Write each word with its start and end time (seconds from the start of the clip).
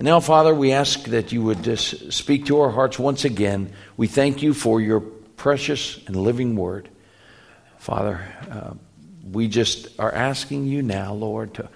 And 0.00 0.06
now, 0.06 0.18
Father, 0.20 0.54
we 0.54 0.72
ask 0.72 1.02
that 1.08 1.30
you 1.30 1.42
would 1.42 1.62
just 1.62 2.14
speak 2.14 2.46
to 2.46 2.60
our 2.60 2.70
hearts 2.70 2.98
once 2.98 3.26
again. 3.26 3.70
We 3.98 4.06
thank 4.06 4.40
you 4.40 4.54
for 4.54 4.80
your 4.80 5.00
precious 5.00 6.00
and 6.06 6.16
living 6.16 6.56
word. 6.56 6.88
Father, 7.76 8.26
uh, 8.50 8.70
we 9.30 9.46
just 9.46 9.88
are 10.00 10.10
asking 10.10 10.64
you 10.64 10.80
now, 10.80 11.12
Lord, 11.12 11.52
to, 11.52 11.68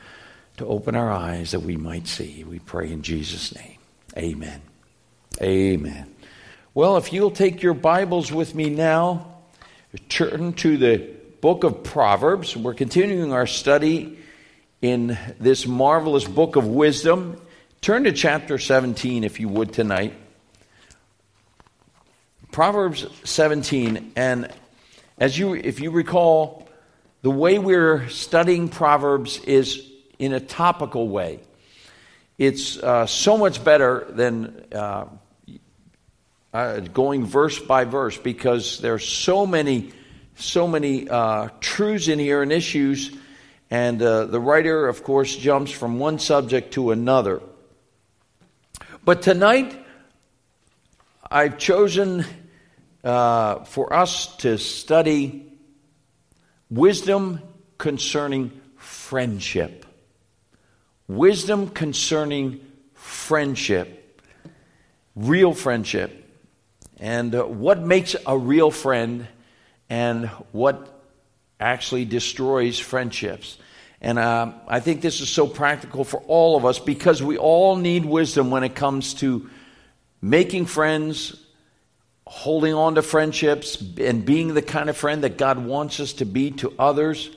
to 0.57 0.65
open 0.65 0.97
our 0.97 1.13
eyes 1.13 1.51
that 1.51 1.61
we 1.61 1.77
might 1.77 2.09
see. 2.09 2.45
We 2.45 2.61
pray 2.61 2.91
in 2.91 3.03
Jesus' 3.03 3.55
name. 3.55 3.77
Amen. 4.17 4.63
Amen. 5.43 6.07
Well, 6.73 6.97
if 6.97 7.13
you'll 7.13 7.31
take 7.31 7.63
your 7.63 7.75
Bibles 7.75 8.33
with 8.33 8.55
me 8.55 8.71
now, 8.71 9.35
turn 10.09 10.55
to 10.55 10.79
the 10.79 11.11
book 11.43 11.63
of 11.63 11.85
Proverbs. 11.85 12.57
We're 12.57 12.73
continuing 12.73 13.35
our 13.35 13.47
study 13.47 14.19
in 14.81 15.19
this 15.39 15.67
marvelous 15.67 16.25
book 16.25 16.57
of 16.57 16.67
wisdom. 16.67 17.39
Turn 17.85 18.05
to 18.05 18.13
chapter 18.13 18.57
17, 18.57 19.25
if 19.25 19.41
you 19.41 19.47
would, 19.51 19.75
tonight. 19.75 20.15
Proverbs 22.51 23.07
17, 23.25 24.13
and 24.17 24.51
as 25.19 25.39
you, 25.39 25.53
if 25.53 25.81
you 25.81 25.91
recall, 25.91 26.67
the 27.21 27.31
way 27.31 27.59
we're 27.59 28.09
studying 28.09 28.71
Proverbs 28.71 29.39
is 29.41 29.87
in 30.19 30.33
a 30.33 30.41
topical 30.41 31.11
way. 31.11 31.41
It's 32.39 32.79
uh, 32.79 33.05
so 33.05 33.37
much 33.37 33.63
better 33.63 34.07
than 34.09 34.65
uh, 34.73 35.05
uh, 36.55 36.81
going 36.81 37.27
verse 37.27 37.59
by 37.59 37.85
verse 37.85 38.17
because 38.17 38.81
there's 38.81 39.07
so 39.07 39.45
many, 39.45 39.93
so 40.37 40.67
many 40.67 41.07
uh, 41.07 41.51
truths 41.61 42.09
in 42.09 42.19
here 42.19 42.41
and 42.41 42.51
issues, 42.51 43.15
and 43.71 44.01
uh, 44.01 44.25
the 44.25 44.41
writer, 44.41 44.89
of 44.89 45.05
course, 45.05 45.37
jumps 45.37 45.71
from 45.71 45.99
one 45.99 46.19
subject 46.19 46.73
to 46.73 46.91
another. 46.91 47.43
But 49.05 49.21
tonight, 49.21 49.79
I've 51.31 51.59
chosen 51.59 52.25
uh, 53.03 53.65
for 53.65 53.93
us 53.93 54.35
to 54.39 54.57
study 54.57 55.53
wisdom 56.71 57.43
concerning 57.77 58.59
friendship. 58.79 59.85
Wisdom 61.07 61.69
concerning 61.69 62.65
friendship, 62.95 64.23
real 65.15 65.53
friendship, 65.53 66.27
and 66.99 67.35
uh, 67.35 67.43
what 67.45 67.83
makes 67.83 68.17
a 68.27 68.39
real 68.39 68.71
friend 68.71 69.27
and 69.91 70.29
what 70.53 71.03
actually 71.61 72.07
destroys 72.07 72.79
friendships. 72.79 73.59
And 74.05 74.19
uh, 74.19 74.53
I 74.69 74.81
think 74.81 75.01
this 75.01 75.23
is 75.23 75.31
so 75.31 75.47
practical 75.47 76.05
for 76.05 76.21
all 76.27 76.59
of 76.59 76.67
us 76.67 76.79
because 76.79 77.23
we 77.23 77.39
all 77.39 77.77
need 77.77 78.05
wisdom 78.05 78.51
when 78.51 78.63
it 78.63 78.75
comes 78.75 79.15
to 79.15 79.49
making 80.21 80.67
friends, 80.67 81.35
holding 82.27 82.75
on 82.75 82.97
to 82.97 83.03
friendships, 83.03 83.83
and 83.97 84.23
being 84.27 84.53
the 84.53 84.61
kind 84.61 84.91
of 84.91 84.97
friend 84.99 85.25
that 85.25 85.39
God 85.39 85.57
wants 85.59 86.01
us 86.01 86.13
to 86.15 86.27
be 86.27 86.51
to 86.51 86.75
others. 86.79 87.31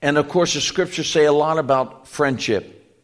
And 0.00 0.18
of 0.18 0.28
course, 0.28 0.54
the 0.54 0.60
scriptures 0.60 1.10
say 1.10 1.24
a 1.24 1.32
lot 1.32 1.58
about 1.58 2.06
friendship. 2.06 2.96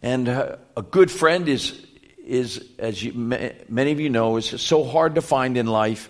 And 0.00 0.28
uh, 0.28 0.58
a 0.76 0.82
good 0.82 1.10
friend 1.10 1.48
is, 1.48 1.84
is 2.24 2.70
as 2.78 3.02
you, 3.02 3.14
many 3.14 3.90
of 3.90 3.98
you 3.98 4.10
know, 4.10 4.36
is 4.36 4.46
so 4.62 4.84
hard 4.84 5.16
to 5.16 5.22
find 5.22 5.56
in 5.56 5.66
life, 5.66 6.08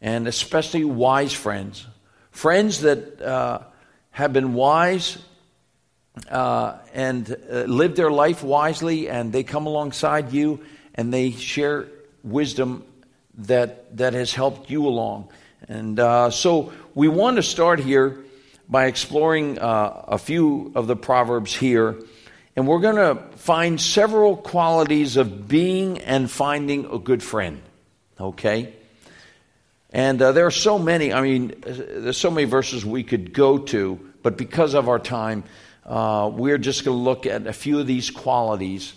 and 0.00 0.26
especially 0.26 0.86
wise 0.86 1.34
friends. 1.34 1.86
Friends 2.30 2.80
that 2.80 3.20
uh, 3.20 3.64
have 4.12 4.32
been 4.32 4.54
wise 4.54 5.18
uh, 6.30 6.78
and 6.94 7.36
uh, 7.50 7.62
live 7.62 7.96
their 7.96 8.10
life 8.10 8.42
wisely, 8.42 9.08
and 9.08 9.32
they 9.32 9.42
come 9.42 9.66
alongside 9.66 10.32
you 10.32 10.60
and 10.94 11.12
they 11.12 11.30
share 11.32 11.88
wisdom 12.22 12.84
that 13.38 13.96
that 13.96 14.12
has 14.12 14.34
helped 14.34 14.70
you 14.70 14.86
along. 14.86 15.28
And 15.68 15.98
uh, 15.98 16.30
so 16.30 16.72
we 16.94 17.08
want 17.08 17.36
to 17.36 17.42
start 17.42 17.80
here 17.80 18.18
by 18.68 18.86
exploring 18.86 19.58
uh, 19.58 20.04
a 20.08 20.18
few 20.18 20.72
of 20.74 20.86
the 20.86 20.96
proverbs 20.96 21.54
here, 21.54 21.98
and 22.56 22.68
we're 22.68 22.80
going 22.80 22.96
to 22.96 23.22
find 23.36 23.80
several 23.80 24.36
qualities 24.36 25.16
of 25.16 25.48
being 25.48 25.98
and 25.98 26.30
finding 26.30 26.86
a 26.86 26.98
good 26.98 27.22
friend. 27.22 27.62
Okay. 28.20 28.74
And 29.92 30.20
uh, 30.22 30.32
there 30.32 30.46
are 30.46 30.50
so 30.50 30.78
many, 30.78 31.12
I 31.12 31.20
mean, 31.20 31.54
there's 31.64 32.16
so 32.16 32.30
many 32.30 32.46
verses 32.46 32.84
we 32.84 33.02
could 33.04 33.34
go 33.34 33.58
to, 33.58 34.00
but 34.22 34.38
because 34.38 34.72
of 34.72 34.88
our 34.88 34.98
time, 34.98 35.44
uh, 35.84 36.30
we're 36.32 36.58
just 36.58 36.84
going 36.84 36.96
to 36.96 37.02
look 37.02 37.26
at 37.26 37.46
a 37.46 37.52
few 37.52 37.78
of 37.78 37.86
these 37.86 38.10
qualities, 38.10 38.94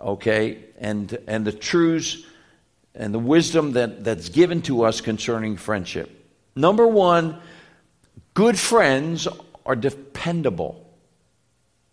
okay, 0.00 0.64
and, 0.78 1.18
and 1.26 1.44
the 1.44 1.52
truths 1.52 2.24
and 2.94 3.12
the 3.12 3.18
wisdom 3.18 3.72
that, 3.72 4.04
that's 4.04 4.30
given 4.30 4.62
to 4.62 4.84
us 4.84 5.02
concerning 5.02 5.58
friendship. 5.58 6.10
Number 6.56 6.86
one, 6.86 7.38
good 8.32 8.58
friends 8.58 9.28
are 9.66 9.76
dependable, 9.76 10.88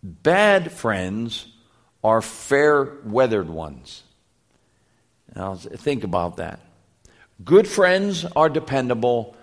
bad 0.01 0.71
friends 0.71 1.47
are 2.01 2.21
fair 2.21 2.97
weathered 3.03 3.49
ones. 3.49 4.03
Now, 5.35 5.55
think 5.55 6.03
about 6.03 6.37
that. 6.37 6.59
Good 7.43 7.67
friends 7.67 8.25
are 8.35 8.49
dependable, 8.49 9.35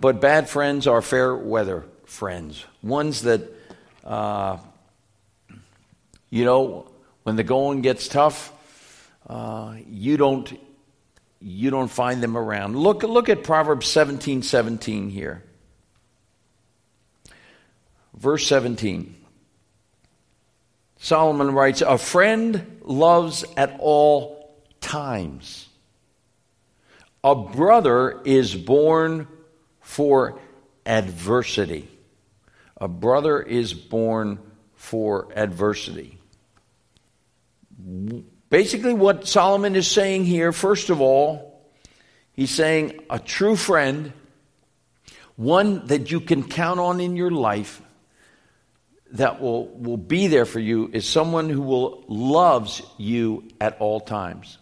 but 0.00 0.20
bad 0.20 0.48
friends 0.48 0.86
are 0.86 1.00
fair 1.00 1.34
weather 1.34 1.84
friends. 2.04 2.64
Ones 2.82 3.22
that, 3.22 3.42
uh, 4.04 4.58
you 6.30 6.44
know, 6.44 6.90
when 7.22 7.36
the 7.36 7.44
going 7.44 7.82
gets 7.82 8.08
tough, 8.08 8.52
uh, 9.28 9.76
you 9.88 10.16
don't 10.16 10.60
you 11.40 11.70
don't 11.70 11.88
find 11.88 12.22
them 12.22 12.36
around. 12.36 12.76
Look 12.76 13.02
look 13.02 13.28
at 13.28 13.44
Proverbs 13.44 13.86
seventeen 13.86 14.42
seventeen 14.42 15.08
here. 15.10 15.42
Verse 18.16 18.46
17. 18.46 19.16
Solomon 20.98 21.50
writes, 21.52 21.82
A 21.82 21.98
friend 21.98 22.80
loves 22.84 23.44
at 23.56 23.76
all 23.80 24.56
times 24.80 25.68
a 27.24 27.34
brother 27.34 28.20
is 28.26 28.54
born 28.54 29.26
for 29.80 30.38
adversity. 30.84 31.88
A 32.76 32.86
brother 32.86 33.40
is 33.40 33.72
born 33.72 34.38
for 34.74 35.32
adversity. 35.34 36.18
Basically, 38.50 38.92
what 38.92 39.26
Solomon 39.26 39.74
is 39.74 39.88
saying 39.88 40.26
here, 40.26 40.52
first 40.52 40.90
of 40.90 41.00
all, 41.00 41.66
he's 42.34 42.50
saying 42.50 43.00
a 43.08 43.18
true 43.18 43.56
friend, 43.56 44.12
one 45.36 45.86
that 45.86 46.10
you 46.10 46.20
can 46.20 46.46
count 46.46 46.78
on 46.78 47.00
in 47.00 47.16
your 47.16 47.30
life, 47.30 47.80
that 49.12 49.40
will, 49.40 49.68
will 49.68 49.96
be 49.96 50.26
there 50.26 50.44
for 50.44 50.60
you, 50.60 50.90
is 50.92 51.08
someone 51.08 51.48
who 51.48 51.62
will 51.62 52.04
loves 52.06 52.82
you 52.98 53.48
at 53.60 53.78
all 53.80 54.00
times. 54.00 54.58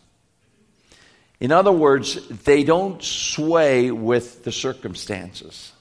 In 1.43 1.51
other 1.51 1.73
words, 1.73 2.25
they 2.29 2.63
don't 2.63 3.03
sway 3.03 3.91
with 3.91 4.45
the 4.45 4.53
circumstances. 4.53 5.73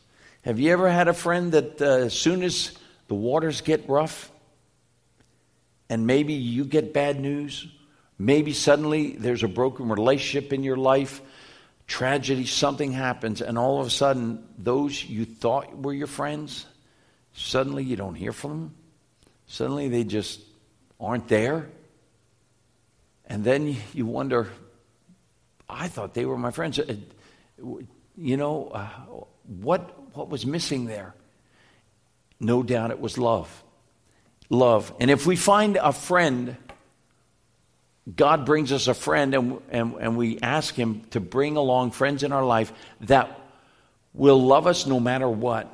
Have 0.41 0.59
you 0.59 0.71
ever 0.71 0.89
had 0.89 1.07
a 1.07 1.13
friend 1.13 1.51
that 1.51 1.79
uh, 1.79 1.85
as 1.85 2.15
soon 2.15 2.41
as 2.41 2.75
the 3.07 3.13
waters 3.13 3.61
get 3.61 3.87
rough 3.87 4.31
and 5.87 6.07
maybe 6.07 6.33
you 6.33 6.65
get 6.65 6.95
bad 6.95 7.19
news, 7.19 7.67
maybe 8.17 8.53
suddenly 8.53 9.11
there's 9.11 9.43
a 9.43 9.47
broken 9.47 9.87
relationship 9.87 10.51
in 10.51 10.63
your 10.63 10.77
life, 10.77 11.21
tragedy, 11.85 12.47
something 12.47 12.91
happens, 12.91 13.39
and 13.39 13.55
all 13.55 13.79
of 13.79 13.85
a 13.85 13.91
sudden 13.91 14.43
those 14.57 15.03
you 15.03 15.25
thought 15.25 15.77
were 15.77 15.93
your 15.93 16.07
friends, 16.07 16.65
suddenly 17.33 17.83
you 17.83 17.95
don't 17.95 18.15
hear 18.15 18.33
from 18.33 18.49
them? 18.49 18.75
Suddenly 19.45 19.89
they 19.89 20.05
just 20.05 20.41
aren't 20.99 21.27
there? 21.27 21.69
And 23.27 23.43
then 23.43 23.75
you 23.93 24.07
wonder, 24.07 24.47
I 25.71 25.87
thought 25.87 26.13
they 26.13 26.25
were 26.25 26.37
my 26.37 26.51
friends. 26.51 26.77
Uh, 26.79 26.95
you 28.17 28.37
know, 28.37 28.67
uh, 28.67 28.87
what, 29.47 30.15
what 30.15 30.29
was 30.29 30.45
missing 30.45 30.85
there? 30.85 31.15
No 32.39 32.61
doubt 32.61 32.91
it 32.91 32.99
was 32.99 33.17
love. 33.17 33.63
Love. 34.49 34.93
And 34.99 35.09
if 35.09 35.25
we 35.25 35.35
find 35.35 35.77
a 35.77 35.93
friend, 35.93 36.57
God 38.13 38.45
brings 38.45 38.71
us 38.71 38.87
a 38.87 38.93
friend, 38.93 39.33
and, 39.33 39.61
and, 39.69 39.95
and 39.99 40.17
we 40.17 40.39
ask 40.39 40.75
Him 40.75 41.03
to 41.11 41.19
bring 41.19 41.55
along 41.55 41.91
friends 41.91 42.23
in 42.23 42.31
our 42.31 42.43
life 42.43 42.73
that 43.01 43.39
will 44.13 44.41
love 44.41 44.67
us 44.67 44.85
no 44.85 44.99
matter 44.99 45.29
what. 45.29 45.73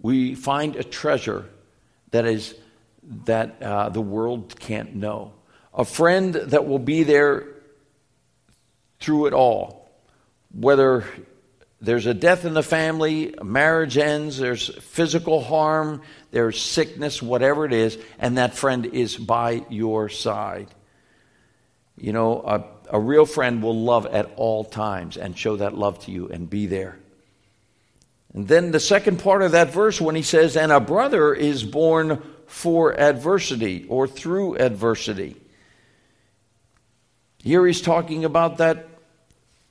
We 0.00 0.34
find 0.34 0.76
a 0.76 0.84
treasure 0.84 1.46
that 2.10 2.26
is 2.26 2.54
that 3.24 3.62
uh, 3.62 3.88
the 3.88 4.00
world 4.00 4.58
can't 4.58 4.94
know. 4.94 5.32
A 5.72 5.84
friend 5.84 6.34
that 6.34 6.66
will 6.66 6.78
be 6.78 7.02
there 7.02 7.46
through 9.00 9.26
it 9.26 9.32
all, 9.32 9.90
whether 10.52 11.04
there's 11.80 12.06
a 12.06 12.14
death 12.14 12.44
in 12.44 12.52
the 12.52 12.62
family, 12.62 13.34
marriage 13.42 13.96
ends, 13.96 14.36
there's 14.36 14.68
physical 14.82 15.42
harm, 15.42 16.02
there's 16.30 16.60
sickness, 16.60 17.22
whatever 17.22 17.64
it 17.64 17.72
is, 17.72 17.98
and 18.18 18.36
that 18.36 18.54
friend 18.54 18.86
is 18.86 19.16
by 19.16 19.64
your 19.70 20.10
side. 20.10 20.68
You 21.96 22.12
know, 22.12 22.40
a, 22.42 22.96
a 22.96 23.00
real 23.00 23.24
friend 23.24 23.62
will 23.62 23.78
love 23.78 24.06
at 24.06 24.30
all 24.36 24.64
times 24.64 25.16
and 25.16 25.36
show 25.36 25.56
that 25.56 25.76
love 25.76 26.04
to 26.04 26.10
you 26.10 26.28
and 26.28 26.48
be 26.48 26.66
there. 26.66 26.98
And 28.34 28.46
then 28.46 28.70
the 28.72 28.80
second 28.80 29.18
part 29.20 29.42
of 29.42 29.52
that 29.52 29.72
verse, 29.72 30.00
when 30.00 30.14
he 30.14 30.22
says, 30.22 30.56
and 30.56 30.70
a 30.70 30.80
brother 30.80 31.34
is 31.34 31.64
born 31.64 32.22
for 32.46 32.98
adversity 32.98 33.86
or 33.88 34.06
through 34.06 34.56
adversity. 34.56 35.36
Here 37.42 37.66
he's 37.66 37.80
talking 37.80 38.24
about 38.24 38.58
that 38.58 38.89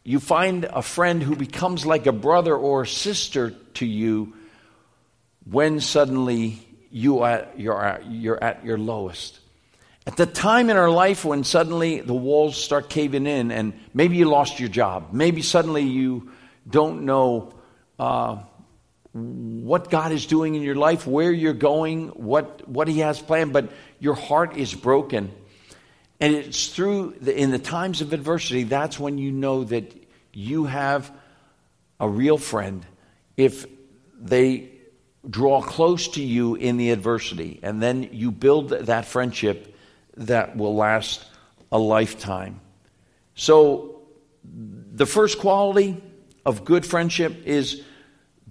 you 0.03 0.19
find 0.19 0.65
a 0.65 0.81
friend 0.81 1.21
who 1.21 1.35
becomes 1.35 1.85
like 1.85 2.07
a 2.07 2.11
brother 2.11 2.55
or 2.55 2.85
sister 2.85 3.51
to 3.75 3.85
you 3.85 4.33
when 5.49 5.79
suddenly 5.79 6.65
you 6.91 7.19
are, 7.19 7.47
you're, 7.55 7.83
at, 7.83 8.09
you're 8.09 8.43
at 8.43 8.63
your 8.63 8.77
lowest. 8.77 9.39
At 10.07 10.17
the 10.17 10.25
time 10.25 10.69
in 10.69 10.77
our 10.77 10.89
life 10.89 11.23
when 11.23 11.43
suddenly 11.43 12.01
the 12.01 12.13
walls 12.13 12.57
start 12.57 12.89
caving 12.89 13.27
in 13.27 13.51
and 13.51 13.73
maybe 13.93 14.17
you 14.17 14.25
lost 14.25 14.59
your 14.59 14.69
job, 14.69 15.09
maybe 15.11 15.41
suddenly 15.41 15.83
you 15.83 16.31
don't 16.67 17.03
know 17.03 17.53
uh, 17.99 18.37
what 19.11 19.89
God 19.89 20.11
is 20.11 20.25
doing 20.25 20.55
in 20.55 20.61
your 20.61 20.75
life, 20.75 21.05
where 21.05 21.31
you're 21.31 21.53
going, 21.53 22.07
what, 22.09 22.67
what 22.67 22.87
He 22.87 22.99
has 22.99 23.21
planned, 23.21 23.53
but 23.53 23.71
your 23.99 24.15
heart 24.15 24.55
is 24.57 24.73
broken. 24.73 25.31
And 26.19 26.35
it's 26.35 26.67
through, 26.67 27.15
the, 27.21 27.37
in 27.37 27.51
the 27.51 27.59
times 27.59 28.01
of 28.01 28.11
adversity, 28.11 28.63
that's 28.63 28.99
when 28.99 29.17
you 29.17 29.31
know 29.31 29.63
that 29.63 29.93
you 30.33 30.65
have 30.65 31.11
a 31.99 32.09
real 32.09 32.37
friend 32.37 32.85
if 33.37 33.65
they 34.19 34.69
draw 35.29 35.61
close 35.61 36.09
to 36.09 36.21
you 36.21 36.55
in 36.55 36.77
the 36.77 36.91
adversity. 36.91 37.59
And 37.63 37.81
then 37.81 38.09
you 38.11 38.31
build 38.31 38.69
that 38.69 39.05
friendship 39.05 39.75
that 40.17 40.57
will 40.57 40.75
last 40.75 41.25
a 41.71 41.79
lifetime. 41.79 42.59
So, 43.35 44.01
the 44.43 45.05
first 45.05 45.39
quality 45.39 46.01
of 46.45 46.65
good 46.65 46.85
friendship 46.85 47.45
is 47.45 47.83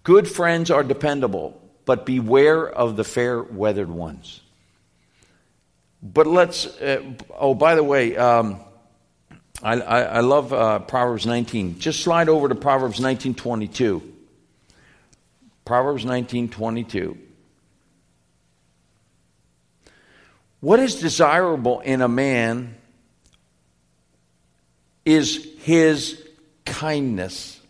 good 0.02 0.28
friends 0.28 0.70
are 0.70 0.84
dependable, 0.84 1.60
but 1.84 2.06
beware 2.06 2.66
of 2.66 2.96
the 2.96 3.04
fair 3.04 3.42
weathered 3.42 3.90
ones. 3.90 4.40
But 6.02 6.26
let's, 6.26 6.66
uh, 6.66 7.02
oh, 7.36 7.54
by 7.54 7.74
the 7.74 7.82
way, 7.82 8.16
um, 8.16 8.60
I, 9.62 9.80
I, 9.80 10.00
I 10.02 10.20
love 10.20 10.52
uh, 10.52 10.78
Proverbs 10.80 11.26
19. 11.26 11.80
Just 11.80 12.00
slide 12.00 12.28
over 12.28 12.48
to 12.48 12.54
Proverbs 12.54 13.00
19:22. 13.00 14.02
Proverbs 15.64 16.04
19:22. 16.04 17.18
What 20.60 20.80
is 20.80 20.96
desirable 20.96 21.80
in 21.80 22.00
a 22.02 22.08
man 22.08 22.76
is 25.04 25.48
his 25.60 26.22
kindness. 26.64 27.60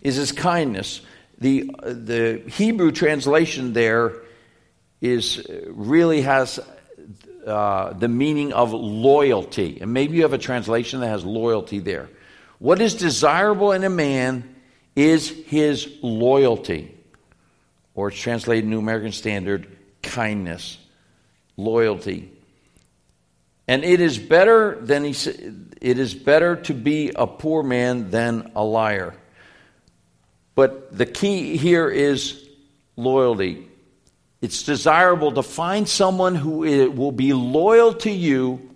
Is 0.00 0.16
his 0.16 0.32
kindness. 0.32 1.00
The, 1.38 1.70
the 1.82 2.42
Hebrew 2.48 2.92
translation 2.92 3.72
there 3.72 4.14
is 5.00 5.46
really 5.68 6.22
has 6.22 6.60
uh, 7.46 7.92
the 7.92 8.08
meaning 8.08 8.52
of 8.52 8.72
loyalty. 8.72 9.78
And 9.80 9.92
maybe 9.92 10.16
you 10.16 10.22
have 10.22 10.32
a 10.32 10.38
translation 10.38 11.00
that 11.00 11.08
has 11.08 11.24
loyalty 11.24 11.78
there. 11.78 12.08
What 12.58 12.80
is 12.80 12.94
desirable 12.94 13.72
in 13.72 13.84
a 13.84 13.90
man 13.90 14.56
is 14.96 15.28
his 15.46 15.88
loyalty. 16.02 16.94
Or 17.94 18.08
it's 18.08 18.18
translated 18.18 18.68
New 18.68 18.78
American 18.78 19.12
Standard, 19.12 19.66
kindness, 20.02 20.78
loyalty. 21.56 22.30
And 23.66 23.84
it 23.84 24.00
is 24.00 24.18
better 24.18 24.78
than 24.80 25.04
he 25.04 25.10
it 25.80 25.98
is 25.98 26.14
better 26.14 26.56
to 26.56 26.74
be 26.74 27.12
a 27.14 27.26
poor 27.26 27.62
man 27.62 28.10
than 28.10 28.50
a 28.56 28.64
liar. 28.64 29.14
But 30.54 30.96
the 30.96 31.06
key 31.06 31.56
here 31.56 31.88
is 31.88 32.48
loyalty. 32.96 33.67
It's 34.40 34.62
desirable 34.62 35.32
to 35.32 35.42
find 35.42 35.88
someone 35.88 36.34
who 36.34 36.90
will 36.90 37.12
be 37.12 37.32
loyal 37.32 37.94
to 37.94 38.10
you 38.10 38.70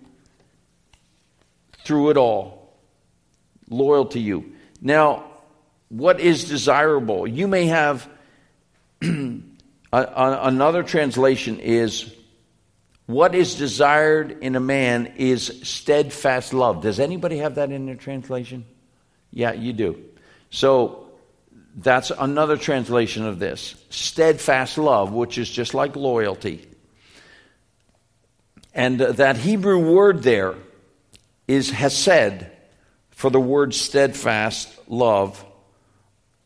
through 1.85 2.09
it 2.09 2.17
all. 2.17 2.77
Loyal 3.69 4.05
to 4.07 4.19
you. 4.19 4.53
Now, 4.81 5.25
what 5.89 6.19
is 6.19 6.45
desirable? 6.45 7.27
You 7.27 7.47
may 7.47 7.67
have 7.67 8.09
another 9.93 10.83
translation 10.83 11.59
is 11.59 12.13
what 13.05 13.35
is 13.35 13.55
desired 13.55 14.37
in 14.41 14.55
a 14.55 14.59
man 14.59 15.13
is 15.17 15.61
steadfast 15.63 16.53
love. 16.53 16.81
Does 16.81 16.99
anybody 16.99 17.37
have 17.37 17.55
that 17.55 17.71
in 17.71 17.85
their 17.85 17.95
translation? 17.95 18.65
Yeah, 19.31 19.53
you 19.53 19.73
do. 19.73 20.03
So 20.49 21.02
that's 21.75 22.11
another 22.11 22.57
translation 22.57 23.25
of 23.25 23.39
this 23.39 23.75
steadfast 23.89 24.77
love, 24.77 25.11
which 25.11 25.37
is 25.37 25.49
just 25.49 25.73
like 25.73 25.95
loyalty. 25.95 26.67
And 28.73 28.99
that 28.99 29.37
Hebrew 29.37 29.79
word 29.79 30.23
there 30.23 30.55
is 31.47 31.69
hesed 31.69 32.45
for 33.11 33.29
the 33.29 33.39
word 33.39 33.73
steadfast 33.73 34.69
love 34.87 35.43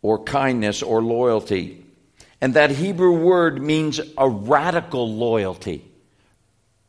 or 0.02 0.24
kindness 0.24 0.84
or 0.84 1.02
loyalty. 1.02 1.84
And 2.40 2.54
that 2.54 2.70
Hebrew 2.70 3.20
word 3.20 3.62
means 3.62 4.00
a 4.18 4.30
radical 4.30 5.14
loyalty. 5.14 5.84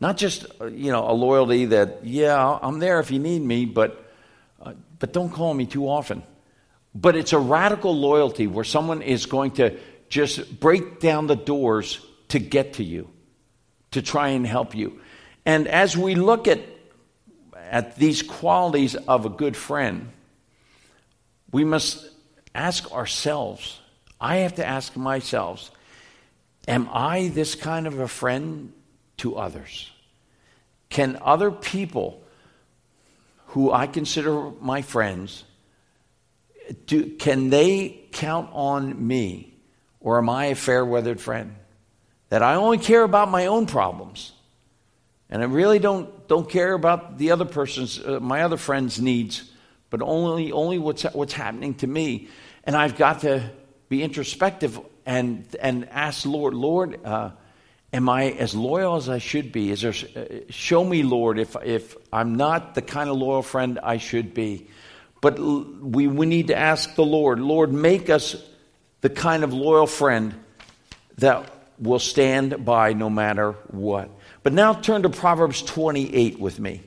Not 0.00 0.17
just, 0.17 0.46
you 0.70 0.93
know, 0.93 1.11
a 1.11 1.12
loyalty 1.12 1.67
that, 1.67 2.05
yeah, 2.05 2.58
I'm 2.62 2.79
there 2.79 3.00
if 3.00 3.11
you 3.11 3.19
need 3.19 3.43
me, 3.43 3.64
but, 3.64 4.12
uh, 4.61 4.75
but 4.99 5.12
don't 5.12 5.31
call 5.31 5.55
me 5.55 5.67
too 5.67 5.88
often. 5.88 6.23
But 6.94 7.17
it's 7.17 7.32
a 7.32 7.38
radical 7.38 7.96
loyalty 7.96 8.46
where 8.46 8.64
someone 8.64 9.02
is 9.02 9.26
going 9.26 9.52
to 9.52 9.79
just 10.08 10.58
break 10.58 11.00
down 11.00 11.26
the 11.26 11.37
doors 11.37 12.05
to 12.29 12.38
get 12.38 12.75
to 12.75 12.85
you, 12.85 13.11
to 13.93 14.02
try 14.02 14.29
and 14.29 14.46
help 14.46 14.75
you. 14.75 15.00
And 15.44 15.69
as 15.69 15.96
we 15.96 16.14
look 16.14 16.49
at, 16.49 16.61
at 17.55 17.96
these 17.96 18.23
qualities 18.23 18.94
of 18.94 19.26
a 19.26 19.31
good 19.31 19.56
friend, 19.56 20.11
we 21.52 21.64
must 21.64 22.08
ask 22.55 22.90
ourselves, 22.93 23.81
I 24.20 24.37
have 24.38 24.56
to 24.56 24.67
ask 24.67 24.96
myself, 24.96 25.70
am 26.67 26.88
I 26.93 27.29
this 27.29 27.55
kind 27.55 27.87
of 27.87 27.99
a 27.99 28.08
friend 28.08 28.73
to 29.19 29.37
others? 29.37 29.90
Can 30.90 31.19
other 31.23 31.50
people 31.50 32.23
who 33.49 33.73
I 33.73 33.87
consider 33.87 34.50
my 34.61 34.83
friends 34.83 35.45
do, 36.87 37.16
can 37.16 37.50
they 37.50 38.06
count 38.12 38.50
on 38.52 39.06
me? 39.06 39.54
Or 40.00 40.18
am 40.18 40.28
I 40.28 40.46
a 40.46 40.54
fair 40.54 40.84
weathered 40.84 41.20
friend? 41.20 41.56
That 42.28 42.42
I 42.42 42.54
only 42.54 42.78
care 42.78 43.02
about 43.02 43.30
my 43.30 43.46
own 43.46 43.66
problems. 43.66 44.32
And 45.30 45.42
I 45.42 45.46
really 45.46 45.78
don't, 45.78 46.28
don't 46.28 46.48
care 46.48 46.72
about 46.72 47.18
the 47.18 47.32
other 47.32 47.44
person's, 47.44 47.98
uh, 47.98 48.18
my 48.20 48.42
other 48.42 48.56
friend's 48.56 49.00
needs, 49.00 49.50
but 49.90 50.00
only, 50.02 50.52
only 50.52 50.78
what's, 50.78 51.02
what's 51.02 51.32
happening 51.32 51.75
to 51.76 51.87
me. 51.87 52.28
And 52.64 52.76
I've 52.76 52.96
got 52.96 53.20
to 53.20 53.50
be 53.88 54.02
introspective 54.02 54.78
and, 55.04 55.46
and 55.60 55.88
ask 55.90 56.25
Lord, 56.26 56.54
Lord, 56.54 57.04
uh, 57.04 57.30
am 57.92 58.08
I 58.08 58.30
as 58.32 58.54
loyal 58.54 58.96
as 58.96 59.08
I 59.08 59.18
should 59.18 59.52
be? 59.52 59.70
Is 59.70 59.82
there, 59.82 59.94
uh, 60.16 60.40
show 60.50 60.84
me, 60.84 61.02
Lord, 61.02 61.38
if, 61.38 61.56
if 61.62 61.96
I'm 62.12 62.37
not 62.37 62.75
the 62.75 62.82
kind 62.82 63.08
of 63.10 63.16
loyal 63.16 63.42
friend 63.42 63.78
I 63.82 63.98
should 63.98 64.34
be. 64.34 64.68
But 65.20 65.38
we, 65.38 66.06
we 66.06 66.26
need 66.26 66.48
to 66.48 66.56
ask 66.56 66.94
the 66.94 67.04
Lord, 67.04 67.40
Lord, 67.40 67.72
make 67.72 68.08
us 68.08 68.37
the 69.00 69.10
kind 69.10 69.44
of 69.44 69.52
loyal 69.52 69.87
friend 69.87 70.34
that 71.18 71.52
will 71.78 71.98
stand 71.98 72.64
by 72.64 72.92
no 72.92 73.10
matter 73.10 73.52
what. 73.68 74.10
But 74.42 74.52
now 74.52 74.75
turn 74.75 75.02
to 75.02 75.08
Proverbs 75.08 75.62
28 75.62 76.38
with 76.38 76.58
me. 76.58 76.82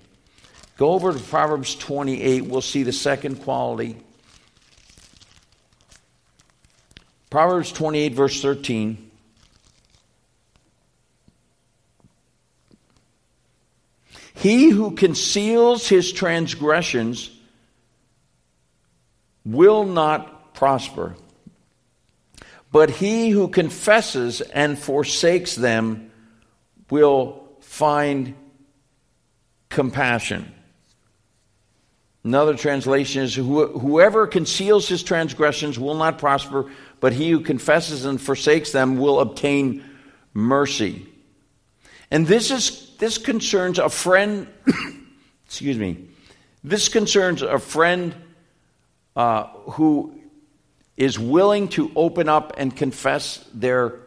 Go 0.77 0.91
over 0.91 1.13
to 1.13 1.19
Proverbs 1.19 1.75
28. 1.75 2.45
We'll 2.45 2.61
see 2.61 2.83
the 2.83 2.93
second 2.93 3.43
quality. 3.43 3.97
Proverbs 7.29 7.71
28, 7.71 8.13
verse 8.13 8.41
13. 8.41 9.11
He 14.35 14.69
who 14.69 14.91
conceals 14.95 15.87
his 15.87 16.11
transgressions 16.11 17.29
will 19.45 19.85
not 19.85 20.53
prosper. 20.53 21.15
But 22.71 22.89
he 22.89 23.29
who 23.29 23.47
confesses 23.47 24.41
and 24.41 24.77
forsakes 24.77 25.55
them 25.55 26.11
will 26.89 27.43
find 27.59 28.35
compassion. 29.69 30.53
Another 32.23 32.53
translation 32.53 33.23
is 33.23 33.35
Whoever 33.35 34.27
conceals 34.27 34.87
his 34.87 35.01
transgressions 35.01 35.79
will 35.79 35.95
not 35.95 36.19
prosper, 36.19 36.71
but 36.99 37.13
he 37.13 37.31
who 37.31 37.39
confesses 37.41 38.05
and 38.05 38.21
forsakes 38.21 38.71
them 38.71 38.97
will 38.97 39.19
obtain 39.19 39.83
mercy. 40.33 41.07
And 42.11 42.27
this 42.27 42.51
is 42.51 42.95
this 42.99 43.17
concerns 43.17 43.79
a 43.79 43.89
friend, 43.89 44.47
excuse 45.45 45.77
me, 45.77 46.09
this 46.63 46.89
concerns 46.89 47.41
a 47.41 47.57
friend 47.57 48.13
uh, 49.15 49.47
who 49.71 50.19
is 50.97 51.17
willing 51.17 51.67
to 51.69 51.91
open 51.95 52.29
up 52.29 52.53
and 52.57 52.75
confess 52.75 53.43
their 53.53 53.99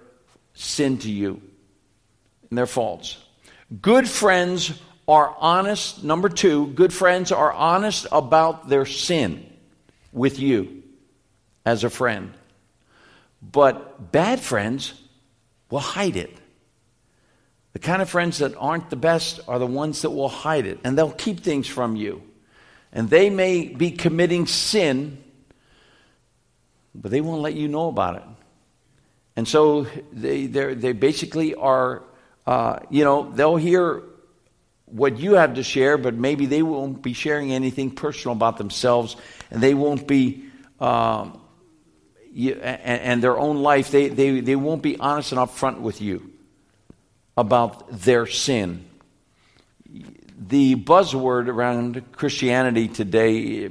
sin 0.54 0.98
to 0.98 1.10
you 1.10 1.42
and 2.50 2.58
their 2.58 2.66
faults. 2.66 3.18
Good 3.80 4.08
friends 4.08 4.80
are 5.08 5.34
honest. 5.38 6.04
Number 6.04 6.28
two, 6.28 6.68
good 6.68 6.92
friends 6.92 7.32
are 7.32 7.52
honest 7.52 8.06
about 8.12 8.68
their 8.68 8.86
sin 8.86 9.50
with 10.12 10.38
you 10.38 10.82
as 11.66 11.84
a 11.84 11.90
friend. 11.90 12.32
But 13.42 14.12
bad 14.12 14.40
friends 14.40 14.94
will 15.70 15.80
hide 15.80 16.16
it. 16.16 16.34
The 17.72 17.80
kind 17.80 18.00
of 18.00 18.08
friends 18.08 18.38
that 18.38 18.54
aren't 18.56 18.88
the 18.88 18.96
best 18.96 19.40
are 19.48 19.58
the 19.58 19.66
ones 19.66 20.02
that 20.02 20.10
will 20.10 20.28
hide 20.28 20.66
it, 20.66 20.78
and 20.84 20.96
they'll 20.96 21.10
keep 21.10 21.40
things 21.40 21.66
from 21.66 21.96
you. 21.96 22.22
And 22.94 23.10
they 23.10 23.28
may 23.28 23.66
be 23.66 23.90
committing 23.90 24.46
sin, 24.46 25.18
but 26.94 27.10
they 27.10 27.20
won't 27.20 27.42
let 27.42 27.54
you 27.54 27.68
know 27.68 27.88
about 27.88 28.16
it. 28.16 28.22
And 29.36 29.48
so 29.48 29.86
they, 30.12 30.46
they 30.46 30.92
basically 30.92 31.56
are, 31.56 32.04
uh, 32.46 32.78
you 32.88 33.02
know, 33.02 33.30
they'll 33.32 33.56
hear 33.56 34.04
what 34.86 35.18
you 35.18 35.34
have 35.34 35.54
to 35.54 35.64
share, 35.64 35.98
but 35.98 36.14
maybe 36.14 36.46
they 36.46 36.62
won't 36.62 37.02
be 37.02 37.14
sharing 37.14 37.52
anything 37.52 37.90
personal 37.90 38.36
about 38.36 38.58
themselves, 38.58 39.16
and 39.50 39.60
they 39.60 39.74
won't 39.74 40.06
be, 40.06 40.44
um, 40.78 41.40
you, 42.32 42.52
and, 42.54 43.00
and, 43.00 43.22
their 43.22 43.36
own 43.36 43.56
life, 43.62 43.90
they, 43.90 44.08
they, 44.08 44.38
they 44.38 44.54
won't 44.54 44.82
be 44.82 44.96
honest 44.98 45.32
and 45.32 45.40
upfront 45.40 45.80
with 45.80 46.00
you 46.00 46.30
about 47.36 47.90
their 47.90 48.26
sin. 48.26 48.84
The 50.36 50.74
buzzword 50.74 51.48
around 51.48 52.12
Christianity 52.12 52.88
today 52.88 53.70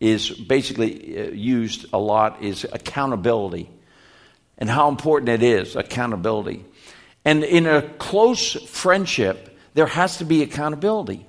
is 0.00 0.30
basically 0.30 1.18
uh, 1.18 1.30
used 1.32 1.86
a 1.92 1.98
lot 1.98 2.42
is 2.42 2.64
accountability 2.64 3.68
and 4.56 4.70
how 4.70 4.88
important 4.88 5.28
it 5.28 5.42
is 5.42 5.76
accountability. 5.76 6.64
And 7.24 7.44
in 7.44 7.66
a 7.66 7.82
close 7.82 8.52
friendship, 8.70 9.58
there 9.74 9.86
has 9.86 10.16
to 10.18 10.24
be 10.24 10.42
accountability. 10.42 11.26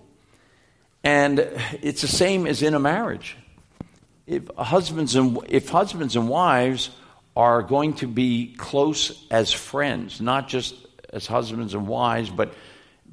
And 1.04 1.40
it's 1.82 2.02
the 2.02 2.08
same 2.08 2.48
as 2.48 2.62
in 2.62 2.74
a 2.74 2.80
marriage. 2.80 3.36
If 4.28 4.50
husbands 4.58 5.16
and, 5.16 5.40
if 5.50 5.70
husbands 5.70 6.16
and 6.16 6.30
wives 6.30 6.90
are 7.36 7.64
going 7.64 7.96
to 7.96 8.08
be 8.08 8.56
close 8.58 9.28
as 9.30 9.52
friends, 9.52 10.22
not 10.22 10.48
just 10.48 10.76
as 11.12 11.28
husbands 11.28 11.74
and 11.74 11.88
wives, 11.88 12.30
but 12.30 12.54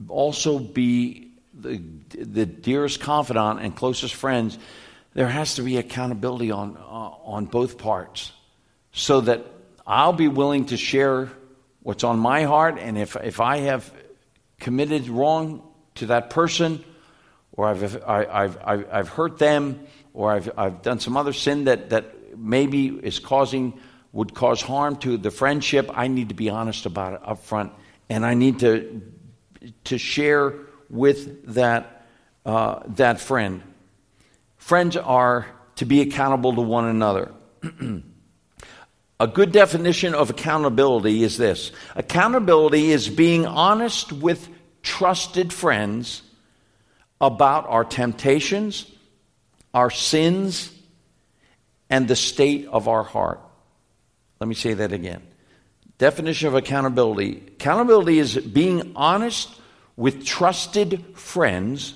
also 0.09 0.59
be 0.59 1.26
the, 1.59 1.83
the 2.11 2.47
dearest 2.47 3.01
confidant 3.01 3.61
and 3.61 3.75
closest 3.75 4.15
friends, 4.15 4.59
there 5.15 5.29
has 5.29 5.55
to 5.57 5.63
be 5.63 5.79
accountability 5.79 6.51
on, 6.51 6.77
uh, 6.77 6.81
on 6.81 7.47
both 7.47 7.79
parts 7.79 8.33
so 8.93 9.21
that 9.23 9.45
I'll 9.87 10.13
be 10.13 10.29
willing 10.29 10.67
to 10.67 10.77
share 10.77 11.31
what's 11.83 12.05
on 12.05 12.19
my 12.19 12.43
heart. 12.43 12.79
And 12.79 12.99
if, 12.99 13.17
if 13.17 13.41
I 13.41 13.59
have 13.59 13.93
committed 14.59 15.09
wrong 15.09 15.63
to 15.97 16.07
that 16.07 16.31
person, 16.31 16.85
or 17.53 17.69
I've, 17.69 18.03
I, 18.05 18.43
have 18.43 18.59
I've, 18.65 18.93
I've 18.93 19.09
hurt 19.09 19.39
them, 19.39 19.87
or 20.13 20.33
I've, 20.33 20.51
I've 20.59 20.83
done 20.83 21.01
some 21.01 21.17
other 21.17 21.33
sin 21.33 21.65
that, 21.65 21.91
that 21.91 22.37
maybe 22.39 22.89
is 22.89 23.19
causing, 23.19 23.79
would 24.13 24.35
cause 24.35 24.61
harm 24.61 24.97
to 24.97 25.17
the 25.17 25.31
friendship, 25.31 25.91
I 25.95 26.09
need 26.09 26.29
to 26.31 26.35
be 26.35 26.51
honest 26.51 26.87
about 26.87 27.15
it 27.15 27.21
up 27.25 27.43
front 27.45 27.73
and 28.09 28.25
I 28.25 28.35
need 28.35 28.61
to, 28.61 29.03
to 29.85 29.99
share 29.99 30.55
with 30.91 31.55
that, 31.55 32.07
uh, 32.45 32.81
that 32.89 33.21
friend. 33.21 33.63
Friends 34.57 34.97
are 34.97 35.47
to 35.77 35.85
be 35.85 36.01
accountable 36.01 36.55
to 36.55 36.61
one 36.61 36.87
another. 36.87 37.33
A 39.19 39.27
good 39.27 39.51
definition 39.51 40.15
of 40.15 40.29
accountability 40.29 41.23
is 41.23 41.39
this 41.39 41.73
accountability 41.95 42.91
is 42.91 43.09
being 43.09 43.47
honest 43.47 44.13
with 44.13 44.47
trusted 44.83 45.53
friends 45.53 46.23
about 47.21 47.67
our 47.67 47.85
temptations, 47.85 48.91
our 49.73 49.91
sins, 49.91 50.71
and 51.89 52.07
the 52.09 52.17
state 52.17 52.67
of 52.67 52.89
our 52.89 53.03
heart. 53.03 53.41
Let 54.39 54.49
me 54.49 54.55
say 54.55 54.75
that 54.75 54.93
again. 54.93 55.23
Definition 55.99 56.49
of 56.49 56.55
accountability 56.55 57.43
accountability 57.55 58.19
is 58.19 58.37
being 58.37 58.93
honest 58.97 59.49
with 59.97 60.25
trusted 60.25 61.17
friends 61.17 61.95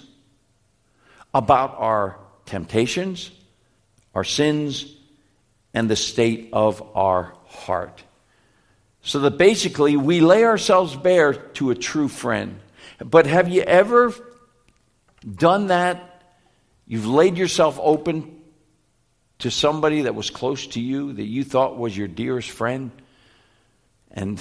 about 1.35 1.75
our 1.79 2.19
temptations, 2.47 3.31
our 4.15 4.25
sins, 4.25 4.97
and 5.75 5.89
the 5.89 5.97
state 5.97 6.51
of 6.53 6.83
our 6.97 7.35
heart. 7.47 8.03
So 9.03 9.21
that 9.21 9.39
basically 9.39 9.97
we 9.97 10.21
lay 10.21 10.45
ourselves 10.45 10.97
bare 10.97 11.35
to 11.35 11.71
a 11.71 11.75
true 11.75 12.09
friend. 12.09 12.61
But 12.99 13.27
have 13.27 13.49
you 13.49 13.63
ever 13.63 14.13
done 15.37 15.69
that? 15.69 16.07
You've 16.87 17.07
laid 17.07 17.39
yourself 17.39 17.79
open 17.81 18.41
to 19.39 19.51
somebody 19.51 20.03
that 20.03 20.15
was 20.15 20.29
close 20.29 20.67
to 20.69 20.81
you, 20.81 21.15
that 21.15 21.25
you 21.25 21.45
thought 21.45 21.79
was 21.79 21.97
your 21.97 22.09
dearest 22.09 22.51
friend? 22.51 22.91
And, 24.11 24.41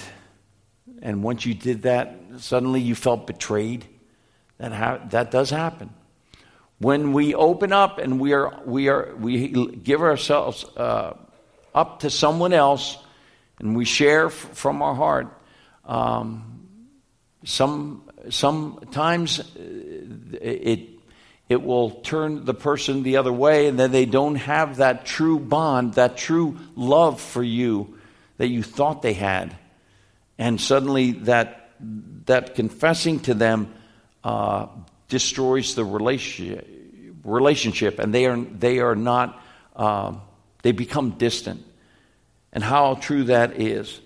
and 1.01 1.24
once 1.24 1.46
you 1.46 1.53
did 1.53 1.84
that, 1.84 2.15
suddenly 2.38 2.82
you 2.82 2.96
felt 2.96 3.27
betrayed. 3.27 3.86
That, 4.58 4.74
ha- 4.74 5.00
that 5.10 5.32
does 5.32 5.50
happen. 5.50 5.91
When 6.79 7.13
we 7.13 7.34
open 7.36 7.72
up 7.74 7.98
and 7.98 8.20
we, 8.20 8.34
are, 8.34 8.60
we, 8.65 8.89
are, 8.89 9.15
we 9.18 9.48
give 9.48 10.01
ourselves 10.01 10.65
uh, 10.77 11.15
up 11.74 12.01
to 12.01 12.10
someone 12.10 12.53
else 12.53 12.98
and 13.60 13.75
we 13.75 13.86
share 13.86 14.27
f- 14.27 14.34
from 14.34 14.82
our 14.82 14.96
heart, 14.96 15.27
um, 15.86 16.68
some, 17.44 18.03
sometimes 18.29 19.39
uh, 19.39 19.44
it, 20.41 20.89
it 21.50 21.62
will 21.62 21.89
turn 21.89 22.46
the 22.46 22.53
person 22.53 23.03
the 23.03 23.18
other 23.18 23.34
way, 23.34 23.68
and 23.68 23.79
then 23.79 23.91
they 23.91 24.06
don't 24.06 24.36
have 24.36 24.77
that 24.77 25.06
true 25.06 25.39
bond, 25.39 25.96
that 25.96 26.15
true 26.15 26.58
love 26.75 27.20
for 27.20 27.44
you 27.44 27.98
that 28.38 28.48
you 28.50 28.62
thought 28.62 29.01
they 29.01 29.13
had. 29.13 29.58
And 30.39 30.60
suddenly 30.60 31.12
that, 31.12 31.69
that 32.25 32.55
confessing 32.55 33.19
to 33.22 33.34
them 33.34 33.74
uh, 34.24 34.67
destroys 35.10 35.75
the 35.75 35.84
relationship, 35.84 36.65
relationship, 37.25 38.00
and 38.00 38.15
they 38.15 38.25
are, 38.25 38.38
they 38.38 38.79
are 38.79 38.96
not, 38.96 39.39
uh, 39.75 40.13
they 40.63 40.72
become 40.72 41.12
distant. 41.12 41.65
And 42.53 42.63
how 42.63 42.96
true 42.96 43.25
that 43.25 43.60
is. 43.60 44.00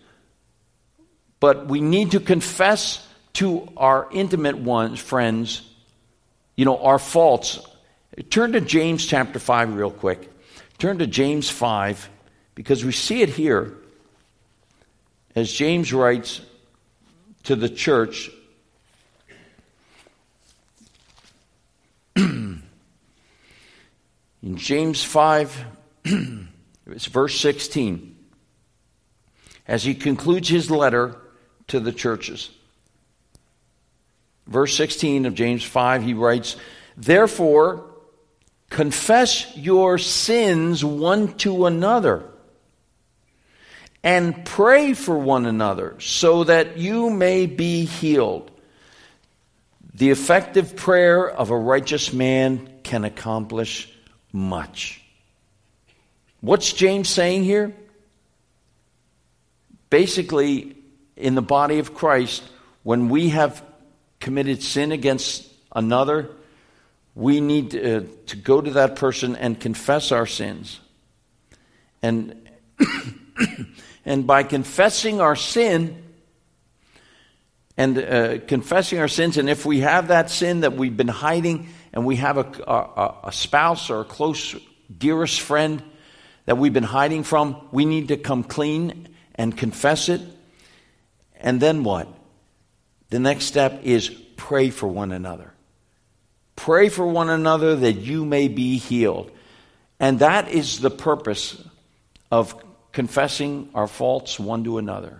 But 1.39 1.67
we 1.67 1.81
need 1.81 2.11
to 2.11 2.19
confess 2.19 3.07
to 3.33 3.71
our 3.77 4.09
intimate 4.11 4.57
ones, 4.57 4.99
friends, 4.99 5.61
you 6.55 6.65
know, 6.65 6.79
our 6.79 6.99
faults. 6.99 7.59
Turn 8.31 8.53
to 8.53 8.61
James 8.61 9.05
chapter 9.05 9.37
5 9.37 9.75
real 9.75 9.91
quick. 9.91 10.31
Turn 10.79 10.97
to 10.97 11.07
James 11.07 11.49
5 11.49 12.09
because 12.55 12.83
we 12.83 12.91
see 12.91 13.21
it 13.21 13.29
here 13.29 13.77
as 15.35 15.51
James 15.51 15.91
writes 15.91 16.41
to 17.43 17.55
the 17.55 17.69
church, 17.69 18.29
in 22.15 22.61
James 24.55 25.03
5, 25.03 25.65
it's 26.87 27.05
verse 27.07 27.39
16, 27.39 28.15
as 29.67 29.83
he 29.83 29.95
concludes 29.95 30.49
his 30.49 30.69
letter 30.69 31.17
to 31.67 31.79
the 31.79 31.91
churches. 31.91 32.51
Verse 34.45 34.75
16 34.75 35.25
of 35.25 35.33
James 35.33 35.63
5, 35.63 36.03
he 36.03 36.13
writes, 36.13 36.57
Therefore, 36.97 37.89
confess 38.69 39.55
your 39.55 39.97
sins 39.97 40.83
one 40.83 41.33
to 41.37 41.65
another 41.65 42.32
and 44.03 44.45
pray 44.45 44.93
for 44.93 45.17
one 45.17 45.45
another 45.45 45.95
so 45.99 46.43
that 46.43 46.77
you 46.77 47.09
may 47.09 47.45
be 47.45 47.85
healed. 47.85 48.51
The 49.93 50.09
effective 50.09 50.75
prayer 50.75 51.29
of 51.29 51.51
a 51.51 51.57
righteous 51.57 52.11
man 52.11 52.69
can 52.83 53.05
accomplish 53.05 53.91
much. 54.31 55.01
What's 56.41 56.73
James 56.73 57.07
saying 57.07 57.43
here? 57.43 57.73
Basically, 59.89 60.75
in 61.15 61.35
the 61.35 61.41
body 61.41 61.79
of 61.79 61.93
Christ, 61.93 62.43
when 62.81 63.07
we 63.07 63.29
have 63.29 63.63
committed 64.19 64.61
sin 64.61 64.91
against 64.91 65.47
another, 65.73 66.31
we 67.15 67.39
need 67.39 67.71
to, 67.71 67.97
uh, 67.97 68.03
to 68.25 68.35
go 68.35 68.59
to 68.59 68.71
that 68.71 68.95
person 68.95 69.35
and 69.35 69.59
confess 69.59 70.11
our 70.11 70.25
sins. 70.25 70.79
And, 72.01 72.49
and 74.05 74.27
by 74.27 74.43
confessing 74.43 75.21
our 75.21 75.35
sin, 75.35 76.03
and 77.77 77.97
uh, 77.97 78.39
confessing 78.47 78.99
our 78.99 79.07
sins, 79.07 79.37
and 79.37 79.49
if 79.49 79.65
we 79.65 79.79
have 79.79 80.09
that 80.09 80.29
sin 80.29 80.61
that 80.61 80.73
we've 80.73 80.95
been 80.95 81.07
hiding, 81.07 81.69
and 81.93 82.05
we 82.05 82.17
have 82.17 82.37
a, 82.37 82.47
a, 82.67 83.27
a 83.27 83.31
spouse 83.31 83.89
or 83.89 84.01
a 84.01 84.05
close, 84.05 84.55
dearest 84.95 85.41
friend 85.41 85.81
that 86.45 86.57
we've 86.57 86.73
been 86.73 86.83
hiding 86.83 87.23
from, 87.23 87.67
we 87.71 87.85
need 87.85 88.09
to 88.09 88.17
come 88.17 88.43
clean 88.43 89.07
and 89.35 89.57
confess 89.57 90.09
it. 90.09 90.21
And 91.35 91.59
then 91.59 91.83
what? 91.83 92.07
The 93.09 93.19
next 93.19 93.45
step 93.45 93.81
is 93.83 94.09
pray 94.37 94.69
for 94.69 94.87
one 94.87 95.11
another. 95.11 95.53
Pray 96.55 96.89
for 96.89 97.05
one 97.07 97.29
another 97.29 97.75
that 97.75 97.93
you 97.93 98.25
may 98.25 98.47
be 98.47 98.77
healed. 98.77 99.31
And 99.99 100.19
that 100.19 100.49
is 100.49 100.79
the 100.79 100.89
purpose 100.89 101.61
of 102.31 102.55
confessing 102.93 103.69
our 103.73 103.87
faults 103.87 104.39
one 104.39 104.63
to 104.63 104.77
another 104.77 105.19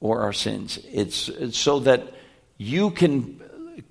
or 0.00 0.20
our 0.22 0.32
sins. 0.32 0.78
It's, 0.90 1.28
it's 1.28 1.58
so 1.58 1.80
that 1.80 2.14
you 2.56 2.90
can 2.90 3.42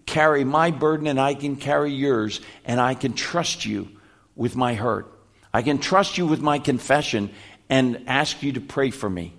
carry 0.06 0.44
my 0.44 0.72
burden 0.72 1.06
and 1.06 1.20
I 1.20 1.36
can 1.36 1.56
carry 1.56 1.92
yours, 1.92 2.42
and 2.66 2.80
I 2.80 2.96
can 2.96 3.14
trust 3.14 3.66
you 3.66 3.90
with 4.36 4.56
my 4.56 4.74
hurt. 4.74 5.12
I 5.54 5.62
can 5.62 5.78
trust 5.78 6.18
you 6.18 6.26
with 6.26 6.42
my 6.42 6.60
confession 6.60 7.30
and 7.70 8.06
ask 8.08 8.42
you 8.42 8.54
to 8.54 8.62
pray 8.62 8.92
for 8.92 9.10
me. 9.10 9.34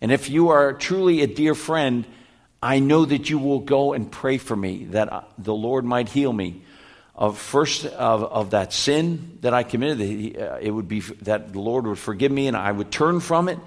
And 0.00 0.10
if 0.10 0.28
you 0.28 0.48
are 0.48 0.72
truly 0.72 1.22
a 1.22 1.26
dear 1.26 1.54
friend, 1.54 2.06
I 2.60 2.78
know 2.78 3.04
that 3.04 3.30
you 3.30 3.38
will 3.38 3.60
go 3.60 3.92
and 3.92 4.10
pray 4.10 4.38
for 4.38 4.56
me, 4.56 4.86
that 4.86 5.28
the 5.38 5.54
Lord 5.54 5.84
might 5.84 6.08
heal 6.08 6.32
me 6.32 6.62
of 7.22 7.38
first 7.38 7.86
of, 7.86 8.24
of 8.24 8.50
that 8.50 8.72
sin 8.72 9.38
that 9.42 9.54
I 9.54 9.62
committed. 9.62 10.36
Uh, 10.36 10.58
it 10.60 10.72
would 10.72 10.88
be 10.88 10.98
that 11.22 11.52
the 11.52 11.60
Lord 11.60 11.86
would 11.86 12.00
forgive 12.00 12.32
me 12.32 12.48
and 12.48 12.56
I 12.56 12.72
would 12.72 12.90
turn 12.90 13.20
from 13.20 13.48
it, 13.48 13.60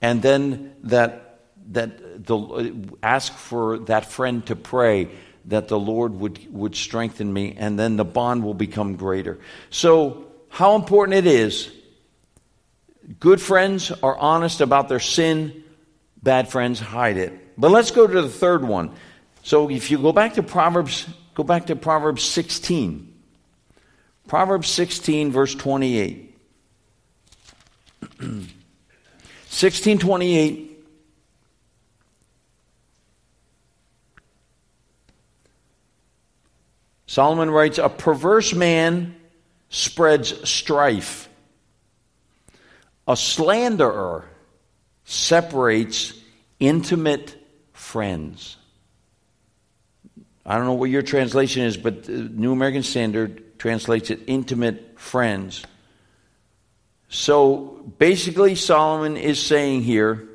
and 0.00 0.22
then 0.22 0.76
that 0.84 1.40
that 1.72 2.24
the 2.24 2.72
ask 3.02 3.32
for 3.34 3.78
that 3.90 4.06
friend 4.06 4.46
to 4.46 4.54
pray 4.54 5.08
that 5.46 5.66
the 5.66 5.80
Lord 5.80 6.14
would 6.14 6.54
would 6.54 6.76
strengthen 6.76 7.32
me, 7.32 7.56
and 7.58 7.76
then 7.76 7.96
the 7.96 8.04
bond 8.04 8.44
will 8.44 8.54
become 8.54 8.94
greater. 8.94 9.40
So, 9.70 10.26
how 10.48 10.76
important 10.76 11.16
it 11.16 11.26
is. 11.26 11.72
Good 13.18 13.40
friends 13.40 13.90
are 13.90 14.16
honest 14.16 14.60
about 14.60 14.88
their 14.88 15.00
sin. 15.00 15.64
Bad 16.22 16.48
friends 16.48 16.78
hide 16.78 17.16
it. 17.16 17.32
But 17.58 17.72
let's 17.72 17.90
go 17.90 18.06
to 18.06 18.22
the 18.22 18.28
third 18.28 18.62
one. 18.64 18.92
So 19.42 19.68
if 19.70 19.90
you 19.90 19.98
go 19.98 20.12
back 20.12 20.34
to 20.34 20.42
Proverbs, 20.44 21.08
go 21.34 21.44
back 21.44 21.66
to 21.66 21.76
Proverbs 21.76 22.22
16. 22.24 23.12
Proverbs 24.28 24.68
16, 24.68 25.30
verse 25.32 25.54
28. 25.54 26.38
1628. 29.52 30.72
Solomon 37.12 37.50
writes, 37.50 37.76
A 37.76 37.90
perverse 37.90 38.54
man 38.54 39.14
spreads 39.68 40.48
strife. 40.48 41.28
A 43.06 43.16
slanderer 43.16 44.24
separates 45.04 46.14
intimate 46.58 47.36
friends. 47.74 48.56
I 50.44 50.56
don't 50.56 50.66
know 50.66 50.74
what 50.74 50.90
your 50.90 51.02
translation 51.02 51.62
is, 51.62 51.76
but 51.76 52.04
the 52.04 52.12
New 52.12 52.52
American 52.52 52.82
Standard 52.82 53.58
translates 53.58 54.10
it 54.10 54.20
intimate 54.26 54.98
friends. 54.98 55.64
So 57.08 57.92
basically, 57.98 58.54
Solomon 58.54 59.16
is 59.16 59.40
saying 59.40 59.82
here 59.82 60.28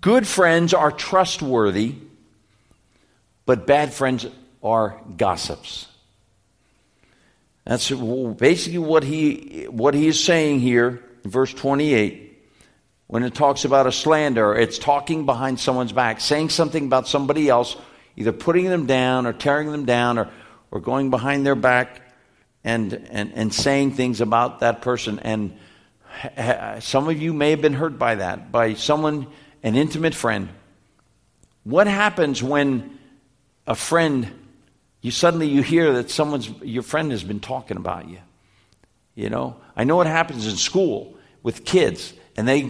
good 0.00 0.26
friends 0.26 0.74
are 0.74 0.90
trustworthy, 0.90 1.94
but 3.46 3.66
bad 3.66 3.94
friends 3.94 4.26
are 4.62 5.00
gossips. 5.16 5.86
That's 7.64 7.90
basically 7.90 8.78
what 8.78 9.04
he, 9.04 9.66
what 9.70 9.94
he 9.94 10.08
is 10.08 10.22
saying 10.22 10.60
here 10.60 11.02
in 11.24 11.30
verse 11.30 11.54
28. 11.54 12.30
When 13.06 13.22
it 13.22 13.34
talks 13.34 13.64
about 13.64 13.86
a 13.86 13.92
slander, 13.92 14.54
it's 14.54 14.78
talking 14.78 15.26
behind 15.26 15.60
someone's 15.60 15.92
back, 15.92 16.20
saying 16.20 16.48
something 16.48 16.86
about 16.86 17.06
somebody 17.06 17.48
else, 17.48 17.76
either 18.16 18.32
putting 18.32 18.66
them 18.66 18.86
down 18.86 19.26
or 19.26 19.32
tearing 19.32 19.70
them 19.70 19.84
down 19.84 20.18
or, 20.18 20.28
or 20.70 20.80
going 20.80 21.10
behind 21.10 21.46
their 21.46 21.54
back 21.54 22.00
and, 22.64 22.92
and, 23.10 23.32
and 23.34 23.52
saying 23.52 23.92
things 23.92 24.20
about 24.20 24.60
that 24.60 24.82
person. 24.82 25.18
And 25.18 25.56
some 26.80 27.08
of 27.08 27.20
you 27.20 27.32
may 27.32 27.50
have 27.50 27.60
been 27.60 27.74
hurt 27.74 27.98
by 27.98 28.16
that, 28.16 28.52
by 28.52 28.74
someone, 28.74 29.26
an 29.62 29.76
intimate 29.76 30.14
friend. 30.14 30.48
What 31.64 31.86
happens 31.86 32.42
when 32.42 32.98
a 33.66 33.74
friend 33.74 34.30
you 35.00 35.10
suddenly 35.10 35.48
you 35.48 35.62
hear 35.62 35.92
that 35.94 36.10
someone's 36.10 36.48
your 36.62 36.82
friend 36.82 37.10
has 37.10 37.22
been 37.22 37.40
talking 37.40 37.76
about 37.76 38.08
you 38.08 38.18
you 39.14 39.28
know 39.28 39.56
i 39.76 39.84
know 39.84 39.96
what 39.96 40.06
happens 40.06 40.46
in 40.46 40.56
school 40.56 41.16
with 41.42 41.64
kids 41.64 42.12
and 42.36 42.48
they 42.48 42.60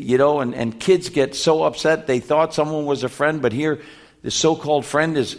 you 0.00 0.18
know 0.18 0.40
and, 0.40 0.54
and 0.54 0.80
kids 0.80 1.08
get 1.08 1.34
so 1.34 1.64
upset 1.64 2.06
they 2.06 2.20
thought 2.20 2.54
someone 2.54 2.86
was 2.86 3.04
a 3.04 3.08
friend 3.08 3.42
but 3.42 3.52
here 3.52 3.80
this 4.22 4.34
so-called 4.34 4.84
friend 4.84 5.16
is 5.16 5.38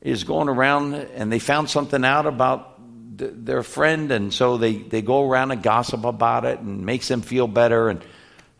is 0.00 0.24
going 0.24 0.48
around 0.48 0.94
and 0.94 1.30
they 1.30 1.38
found 1.38 1.70
something 1.70 2.04
out 2.04 2.26
about 2.26 2.80
th- 3.18 3.30
their 3.34 3.62
friend. 3.62 4.10
And 4.10 4.32
so 4.34 4.56
they 4.56 4.76
they 4.76 5.02
go 5.02 5.28
around 5.28 5.50
and 5.50 5.62
gossip 5.62 6.04
about 6.04 6.44
it 6.44 6.58
and 6.58 6.84
makes 6.84 7.08
them 7.08 7.22
feel 7.22 7.46
better. 7.46 7.88
And, 7.88 8.02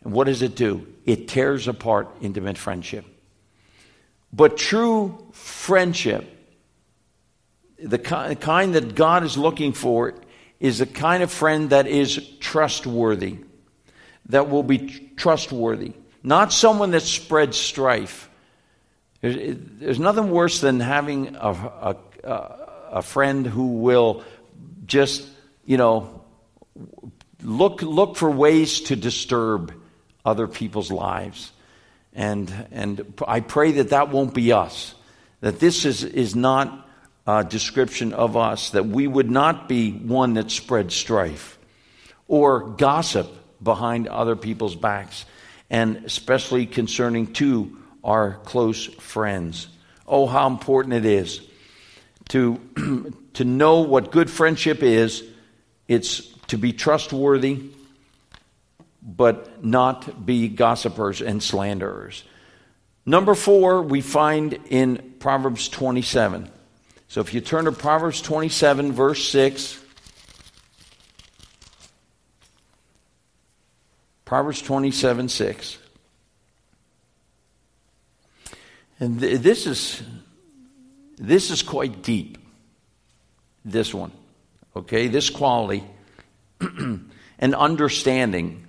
and 0.04 0.12
what 0.12 0.24
does 0.24 0.42
it 0.42 0.54
do? 0.54 0.86
It 1.04 1.28
tears 1.28 1.68
apart 1.68 2.08
intimate 2.20 2.58
friendship. 2.58 3.04
But 4.32 4.56
true 4.56 5.26
friendship 5.32 6.28
the 7.82 7.98
kind 7.98 8.74
that 8.74 8.94
God 8.94 9.24
is 9.24 9.36
looking 9.36 9.72
for 9.72 10.14
is 10.60 10.78
the 10.78 10.86
kind 10.86 11.22
of 11.22 11.30
friend 11.30 11.70
that 11.70 11.86
is 11.86 12.28
trustworthy, 12.38 13.38
that 14.26 14.48
will 14.48 14.62
be 14.62 15.12
trustworthy, 15.16 15.92
not 16.22 16.52
someone 16.52 16.92
that 16.92 17.02
spreads 17.02 17.56
strife. 17.56 18.30
There's, 19.22 19.56
there's 19.78 19.98
nothing 20.00 20.30
worse 20.30 20.60
than 20.60 20.80
having 20.80 21.36
a, 21.36 21.96
a, 22.22 22.36
a 22.90 23.02
friend 23.02 23.46
who 23.46 23.78
will 23.78 24.24
just, 24.84 25.26
you 25.64 25.76
know, 25.76 26.24
look, 27.42 27.82
look 27.82 28.16
for 28.16 28.30
ways 28.30 28.82
to 28.82 28.96
disturb 28.96 29.72
other 30.24 30.48
people's 30.48 30.90
lives. 30.90 31.52
And, 32.12 32.52
and 32.72 33.14
I 33.26 33.40
pray 33.40 33.72
that 33.72 33.90
that 33.90 34.10
won't 34.10 34.34
be 34.34 34.52
us, 34.52 34.94
that 35.40 35.60
this 35.60 35.84
is, 35.84 36.02
is 36.02 36.34
not 36.34 36.88
a 37.24 37.44
description 37.44 38.12
of 38.12 38.36
us, 38.36 38.70
that 38.70 38.86
we 38.86 39.06
would 39.06 39.30
not 39.30 39.68
be 39.68 39.92
one 39.92 40.34
that 40.34 40.50
spreads 40.50 40.94
strife 40.94 41.58
or 42.26 42.70
gossip 42.70 43.30
behind 43.62 44.08
other 44.08 44.34
people's 44.34 44.74
backs, 44.74 45.24
and 45.70 45.98
especially 46.04 46.66
concerning 46.66 47.32
to 47.34 47.78
our 48.04 48.34
close 48.44 48.86
friends. 48.86 49.68
Oh, 50.06 50.26
how 50.26 50.46
important 50.46 50.94
it 50.94 51.04
is 51.04 51.40
to, 52.30 52.60
to 53.34 53.44
know 53.44 53.80
what 53.80 54.10
good 54.10 54.30
friendship 54.30 54.82
is. 54.82 55.24
It's 55.88 56.26
to 56.48 56.58
be 56.58 56.72
trustworthy, 56.72 57.70
but 59.02 59.64
not 59.64 60.24
be 60.24 60.48
gossipers 60.48 61.20
and 61.20 61.42
slanderers. 61.42 62.24
Number 63.04 63.34
four, 63.34 63.82
we 63.82 64.00
find 64.00 64.58
in 64.70 65.14
Proverbs 65.18 65.68
27. 65.68 66.50
So 67.08 67.20
if 67.20 67.34
you 67.34 67.40
turn 67.40 67.66
to 67.66 67.72
Proverbs 67.72 68.22
27, 68.22 68.92
verse 68.92 69.28
6, 69.28 69.78
Proverbs 74.24 74.62
27, 74.62 75.28
6. 75.28 75.78
And 79.02 79.18
th- 79.18 79.40
this 79.40 79.66
is 79.66 80.00
this 81.18 81.50
is 81.50 81.60
quite 81.60 82.02
deep. 82.02 82.38
This 83.64 83.92
one. 83.92 84.12
Okay, 84.76 85.08
this 85.08 85.28
quality 85.28 85.82
and 86.60 87.54
understanding 87.54 88.64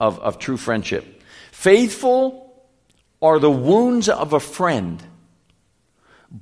of, 0.00 0.18
of 0.18 0.40
true 0.40 0.56
friendship. 0.56 1.22
Faithful 1.52 2.66
are 3.22 3.38
the 3.38 3.50
wounds 3.50 4.08
of 4.08 4.32
a 4.32 4.40
friend 4.40 5.00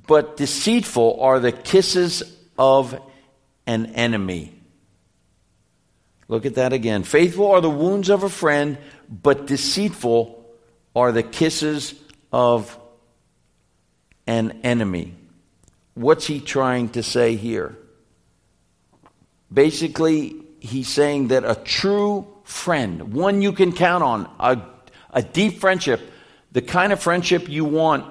but 0.07 0.37
deceitful 0.37 1.19
are 1.21 1.39
the 1.39 1.51
kisses 1.51 2.23
of 2.57 2.99
an 3.67 3.93
enemy. 3.93 4.59
Look 6.27 6.47
at 6.47 6.55
that 6.55 6.73
again. 6.73 7.03
Faithful 7.03 7.51
are 7.51 7.61
the 7.61 7.69
wounds 7.69 8.09
of 8.09 8.23
a 8.23 8.29
friend, 8.29 8.79
but 9.07 9.45
deceitful 9.45 10.43
are 10.95 11.11
the 11.11 11.21
kisses 11.21 11.93
of 12.31 12.79
an 14.27 14.59
enemy. 14.63 15.13
What's 15.93 16.27
he 16.27 16.39
trying 16.39 16.89
to 16.89 17.03
say 17.03 17.35
here? 17.35 17.77
basically, 19.51 20.35
he's 20.59 20.87
saying 20.87 21.29
that 21.29 21.43
a 21.43 21.55
true 21.55 22.27
friend, 22.43 23.13
one 23.13 23.41
you 23.41 23.53
can 23.53 23.71
count 23.71 24.03
on, 24.03 24.29
a, 24.39 24.61
a 25.11 25.21
deep 25.23 25.59
friendship, 25.59 26.01
the 26.51 26.61
kind 26.61 26.93
of 26.93 26.99
friendship 26.99 27.49
you 27.49 27.65
want 27.65 28.05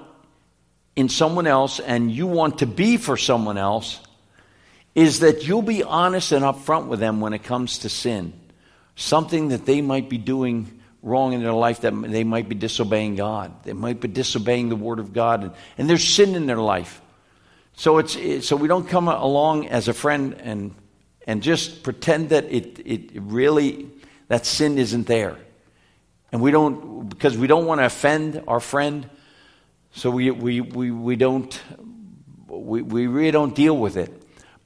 in 0.97 1.09
someone 1.09 1.47
else 1.47 1.81
and 1.81 2.11
you 2.11 2.27
want 2.27 2.59
to 2.59 2.67
be 2.67 2.97
for 2.97 3.17
someone 3.17 3.59
else, 3.59 4.01
is 4.95 5.21
that 5.21 5.47
you'll 5.47 5.63
be 5.63 5.83
honest 5.83 6.33
and 6.33 6.45
upfront 6.45 6.87
with 6.87 7.01
them 7.01 7.21
when 7.21 7.33
it 7.33 7.43
comes 7.43 7.79
to 7.79 7.89
sin. 7.89 8.33
Something 8.97 9.49
that 9.49 9.67
they 9.67 9.81
might 9.81 10.09
be 10.09 10.19
doing 10.19 10.74
wrong 11.05 11.35
in 11.35 11.43
their 11.43 11.53
life, 11.53 11.83
that 11.83 11.91
they 11.91 12.25
might 12.25 12.49
be 12.49 12.55
disobeying 12.55 13.15
God. 13.15 13.63
They 13.63 13.75
might 13.75 14.01
be 14.01 14.09
disobeying 14.09 14.71
the 14.71 14.77
Word 14.77 14.99
of 14.99 15.13
God, 15.13 15.43
and, 15.45 15.53
and 15.79 15.89
there's 15.89 16.07
sin 16.07 16.35
in 16.35 16.47
their 16.47 16.59
life. 16.59 17.01
So, 17.77 17.99
it's, 17.99 18.47
so 18.47 18.57
we 18.57 18.69
don't 18.69 18.89
come 18.89 19.09
along 19.09 19.69
as 19.69 19.89
a 19.89 19.95
friend 19.95 20.35
and, 20.41 20.75
and 21.27 21.43
just 21.43 21.83
pretend 21.83 22.31
that 22.31 22.45
it, 22.45 22.81
it 22.85 23.11
really, 23.15 23.89
that 24.29 24.47
sin 24.47 24.79
isn't 24.79 25.07
there. 25.07 25.37
And 26.33 26.41
we 26.41 26.51
don't, 26.51 27.09
because 27.09 27.37
we 27.37 27.47
don't 27.47 27.67
want 27.67 27.81
to 27.81 27.85
offend 27.85 28.43
our 28.49 28.61
friend, 28.61 29.09
so 29.93 30.11
we, 30.11 30.31
we, 30.31 30.61
we, 30.61 30.91
we 30.91 31.17
don't, 31.17 31.61
we, 32.49 32.83
we 32.83 33.07
really 33.07 33.31
don't 33.31 33.55
deal 33.55 33.77
with 33.77 33.97
it. 33.97 34.11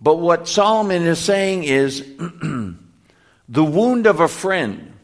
But 0.00 0.16
what 0.16 0.46
Solomon 0.46 1.02
is 1.02 1.18
saying 1.18 1.64
is 1.64 2.00
the 3.48 3.64
wound 3.64 4.06
of 4.06 4.20
a 4.20 4.28
friend. 4.28 4.94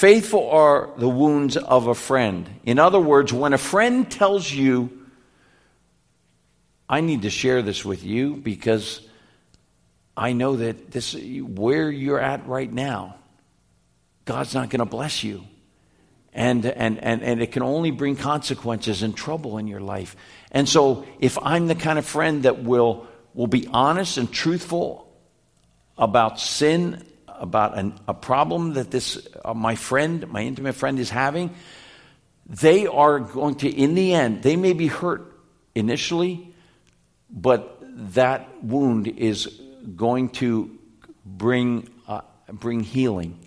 Faithful 0.00 0.48
are 0.48 0.88
the 0.96 1.10
wounds 1.10 1.58
of 1.58 1.86
a 1.86 1.94
friend. 1.94 2.48
In 2.64 2.78
other 2.78 2.98
words, 2.98 3.34
when 3.34 3.52
a 3.52 3.58
friend 3.58 4.10
tells 4.10 4.50
you, 4.50 5.06
I 6.88 7.02
need 7.02 7.20
to 7.20 7.28
share 7.28 7.60
this 7.60 7.84
with 7.84 8.02
you 8.02 8.36
because 8.36 9.06
I 10.16 10.32
know 10.32 10.56
that 10.56 10.90
this 10.90 11.14
where 11.14 11.90
you're 11.90 12.18
at 12.18 12.46
right 12.46 12.72
now, 12.72 13.16
God's 14.24 14.54
not 14.54 14.70
going 14.70 14.78
to 14.78 14.86
bless 14.86 15.22
you. 15.22 15.44
And, 16.32 16.64
and, 16.64 16.98
and, 17.04 17.22
and 17.22 17.42
it 17.42 17.52
can 17.52 17.62
only 17.62 17.90
bring 17.90 18.16
consequences 18.16 19.02
and 19.02 19.14
trouble 19.14 19.58
in 19.58 19.66
your 19.66 19.80
life. 19.80 20.16
And 20.50 20.66
so, 20.66 21.04
if 21.18 21.36
I'm 21.42 21.66
the 21.66 21.74
kind 21.74 21.98
of 21.98 22.06
friend 22.06 22.44
that 22.44 22.62
will, 22.62 23.06
will 23.34 23.48
be 23.48 23.66
honest 23.66 24.16
and 24.16 24.32
truthful 24.32 25.12
about 25.98 26.40
sin, 26.40 27.04
about 27.40 27.76
an, 27.76 27.98
a 28.06 28.14
problem 28.14 28.74
that 28.74 28.90
this, 28.90 29.26
uh, 29.44 29.54
my 29.54 29.74
friend, 29.74 30.28
my 30.28 30.42
intimate 30.42 30.74
friend 30.74 30.98
is 30.98 31.10
having, 31.10 31.54
they 32.46 32.86
are 32.86 33.18
going 33.18 33.54
to, 33.56 33.68
in 33.68 33.94
the 33.94 34.12
end, 34.12 34.42
they 34.42 34.56
may 34.56 34.74
be 34.74 34.86
hurt 34.86 35.40
initially, 35.74 36.52
but 37.30 37.78
that 38.14 38.62
wound 38.62 39.08
is 39.08 39.60
going 39.96 40.28
to 40.28 40.78
bring, 41.24 41.88
uh, 42.06 42.20
bring 42.52 42.80
healing 42.80 43.38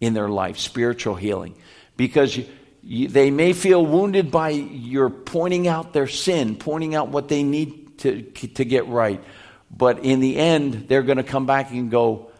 in 0.00 0.14
their 0.14 0.28
life, 0.28 0.58
spiritual 0.58 1.14
healing. 1.14 1.54
Because 1.96 2.38
you, 2.82 3.08
they 3.08 3.30
may 3.30 3.52
feel 3.52 3.84
wounded 3.84 4.30
by 4.30 4.50
your 4.50 5.10
pointing 5.10 5.68
out 5.68 5.92
their 5.92 6.08
sin, 6.08 6.56
pointing 6.56 6.94
out 6.94 7.08
what 7.08 7.28
they 7.28 7.42
need 7.42 7.98
to, 7.98 8.22
to 8.22 8.64
get 8.64 8.88
right. 8.88 9.22
But 9.70 10.04
in 10.04 10.20
the 10.20 10.36
end, 10.36 10.88
they're 10.88 11.02
going 11.02 11.18
to 11.18 11.24
come 11.24 11.46
back 11.46 11.70
and 11.70 11.90
go, 11.90 12.31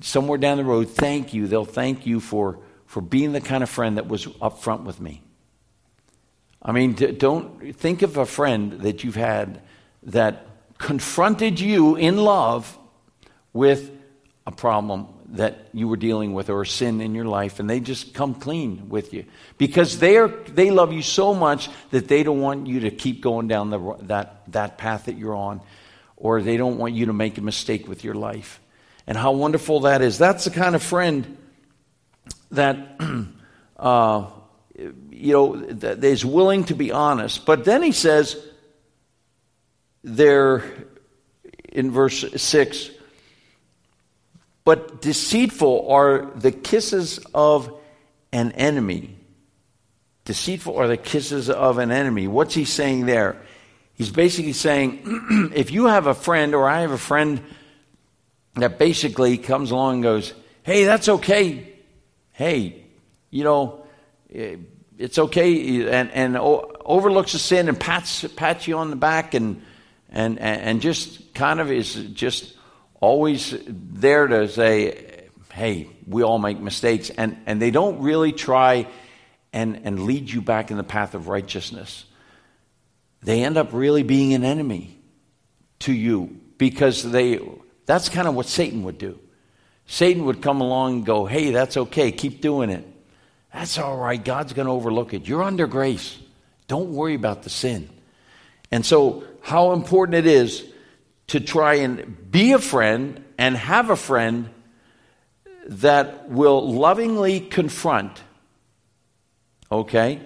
somewhere 0.00 0.38
down 0.38 0.58
the 0.58 0.64
road, 0.64 0.90
thank 0.90 1.34
you. 1.34 1.46
They'll 1.46 1.64
thank 1.64 2.06
you 2.06 2.20
for, 2.20 2.60
for 2.86 3.00
being 3.00 3.32
the 3.32 3.40
kind 3.40 3.62
of 3.62 3.70
friend 3.70 3.96
that 3.96 4.08
was 4.08 4.26
upfront 4.26 4.84
with 4.84 5.00
me. 5.00 5.22
I 6.60 6.72
mean, 6.72 6.94
don't 6.94 7.74
think 7.76 8.02
of 8.02 8.16
a 8.16 8.26
friend 8.26 8.80
that 8.80 9.04
you've 9.04 9.14
had 9.14 9.62
that 10.04 10.46
confronted 10.78 11.60
you 11.60 11.96
in 11.96 12.16
love 12.16 12.76
with 13.52 13.90
a 14.46 14.52
problem 14.52 15.06
that 15.30 15.68
you 15.74 15.86
were 15.88 15.96
dealing 15.96 16.32
with 16.32 16.48
or 16.48 16.62
a 16.62 16.66
sin 16.66 17.00
in 17.00 17.14
your 17.14 17.26
life 17.26 17.60
and 17.60 17.68
they 17.68 17.80
just 17.80 18.14
come 18.14 18.34
clean 18.34 18.88
with 18.88 19.12
you 19.12 19.24
because 19.58 19.98
they 19.98 20.16
are 20.16 20.28
they 20.28 20.70
love 20.70 20.90
you 20.90 21.02
so 21.02 21.34
much 21.34 21.68
that 21.90 22.08
they 22.08 22.22
don't 22.22 22.40
want 22.40 22.66
you 22.66 22.80
to 22.80 22.90
keep 22.90 23.20
going 23.20 23.46
down 23.46 23.68
the, 23.68 23.96
that 24.02 24.50
that 24.50 24.78
path 24.78 25.04
that 25.04 25.18
you're 25.18 25.34
on 25.34 25.60
or 26.16 26.40
they 26.40 26.56
don't 26.56 26.78
want 26.78 26.94
you 26.94 27.06
to 27.06 27.12
make 27.12 27.36
a 27.36 27.42
mistake 27.42 27.86
with 27.86 28.04
your 28.04 28.14
life 28.14 28.58
and 29.08 29.18
how 29.18 29.32
wonderful 29.32 29.80
that 29.80 30.02
is 30.02 30.18
that's 30.18 30.44
the 30.44 30.50
kind 30.50 30.76
of 30.76 30.82
friend 30.82 31.36
that 32.52 33.00
uh, 33.76 34.26
you 35.10 35.32
know 35.32 35.56
that 35.56 36.04
is 36.04 36.24
willing 36.24 36.62
to 36.62 36.74
be 36.74 36.92
honest 36.92 37.44
but 37.44 37.64
then 37.64 37.82
he 37.82 37.90
says 37.90 38.36
there 40.04 40.62
in 41.72 41.90
verse 41.90 42.24
6 42.40 42.90
but 44.68 45.00
deceitful 45.00 45.90
are 45.90 46.26
the 46.36 46.52
kisses 46.52 47.18
of 47.32 47.72
an 48.32 48.52
enemy. 48.52 49.16
Deceitful 50.26 50.76
are 50.76 50.86
the 50.86 50.98
kisses 50.98 51.48
of 51.48 51.78
an 51.78 51.90
enemy. 51.90 52.28
What's 52.28 52.52
he 52.52 52.66
saying 52.66 53.06
there? 53.06 53.40
He's 53.94 54.10
basically 54.10 54.52
saying 54.52 55.52
if 55.54 55.70
you 55.70 55.86
have 55.86 56.06
a 56.06 56.12
friend, 56.12 56.54
or 56.54 56.68
I 56.68 56.82
have 56.82 56.90
a 56.90 56.98
friend 56.98 57.42
that 58.60 58.78
basically 58.78 59.38
comes 59.38 59.70
along 59.70 59.94
and 59.94 60.02
goes, 60.02 60.32
hey, 60.62 60.84
that's 60.84 61.08
okay. 61.08 61.72
Hey, 62.32 62.84
you 63.30 63.44
know, 63.44 63.86
eh, 64.32 64.56
it's 64.98 65.18
okay, 65.18 65.88
and, 65.88 66.10
and 66.10 66.36
overlooks 66.36 67.32
a 67.34 67.38
sin 67.38 67.68
and 67.68 67.78
pats, 67.78 68.24
pats 68.34 68.66
you 68.66 68.76
on 68.78 68.90
the 68.90 68.96
back 68.96 69.34
and, 69.34 69.62
and, 70.08 70.40
and 70.40 70.80
just 70.80 71.34
kind 71.34 71.60
of 71.60 71.70
is 71.70 71.94
just 71.94 72.54
always 73.00 73.56
there 73.66 74.26
to 74.26 74.48
say, 74.48 75.28
hey, 75.52 75.88
we 76.06 76.22
all 76.22 76.38
make 76.38 76.58
mistakes. 76.58 77.10
And, 77.10 77.36
and 77.46 77.62
they 77.62 77.70
don't 77.70 78.00
really 78.00 78.32
try 78.32 78.88
and, 79.52 79.80
and 79.84 80.04
lead 80.04 80.30
you 80.30 80.40
back 80.40 80.70
in 80.70 80.76
the 80.76 80.84
path 80.84 81.14
of 81.14 81.28
righteousness. 81.28 82.04
They 83.22 83.42
end 83.44 83.56
up 83.56 83.72
really 83.72 84.02
being 84.02 84.34
an 84.34 84.44
enemy 84.44 84.98
to 85.80 85.92
you 85.92 86.40
because 86.56 87.02
they, 87.02 87.40
that's 87.88 88.10
kind 88.10 88.28
of 88.28 88.34
what 88.34 88.44
Satan 88.44 88.82
would 88.82 88.98
do. 88.98 89.18
Satan 89.86 90.26
would 90.26 90.42
come 90.42 90.60
along 90.60 90.96
and 90.96 91.06
go, 91.06 91.24
hey, 91.24 91.52
that's 91.52 91.78
okay, 91.78 92.12
keep 92.12 92.42
doing 92.42 92.68
it. 92.68 92.86
That's 93.50 93.78
all 93.78 93.96
right, 93.96 94.22
God's 94.22 94.52
going 94.52 94.66
to 94.66 94.72
overlook 94.72 95.14
it. 95.14 95.26
You're 95.26 95.42
under 95.42 95.66
grace. 95.66 96.18
Don't 96.66 96.92
worry 96.92 97.14
about 97.14 97.44
the 97.44 97.50
sin. 97.50 97.88
And 98.70 98.84
so, 98.84 99.24
how 99.40 99.72
important 99.72 100.16
it 100.16 100.26
is 100.26 100.66
to 101.28 101.40
try 101.40 101.76
and 101.76 102.30
be 102.30 102.52
a 102.52 102.58
friend 102.58 103.24
and 103.38 103.56
have 103.56 103.88
a 103.88 103.96
friend 103.96 104.50
that 105.68 106.28
will 106.28 106.70
lovingly 106.70 107.40
confront. 107.40 108.22
Okay? 109.72 110.20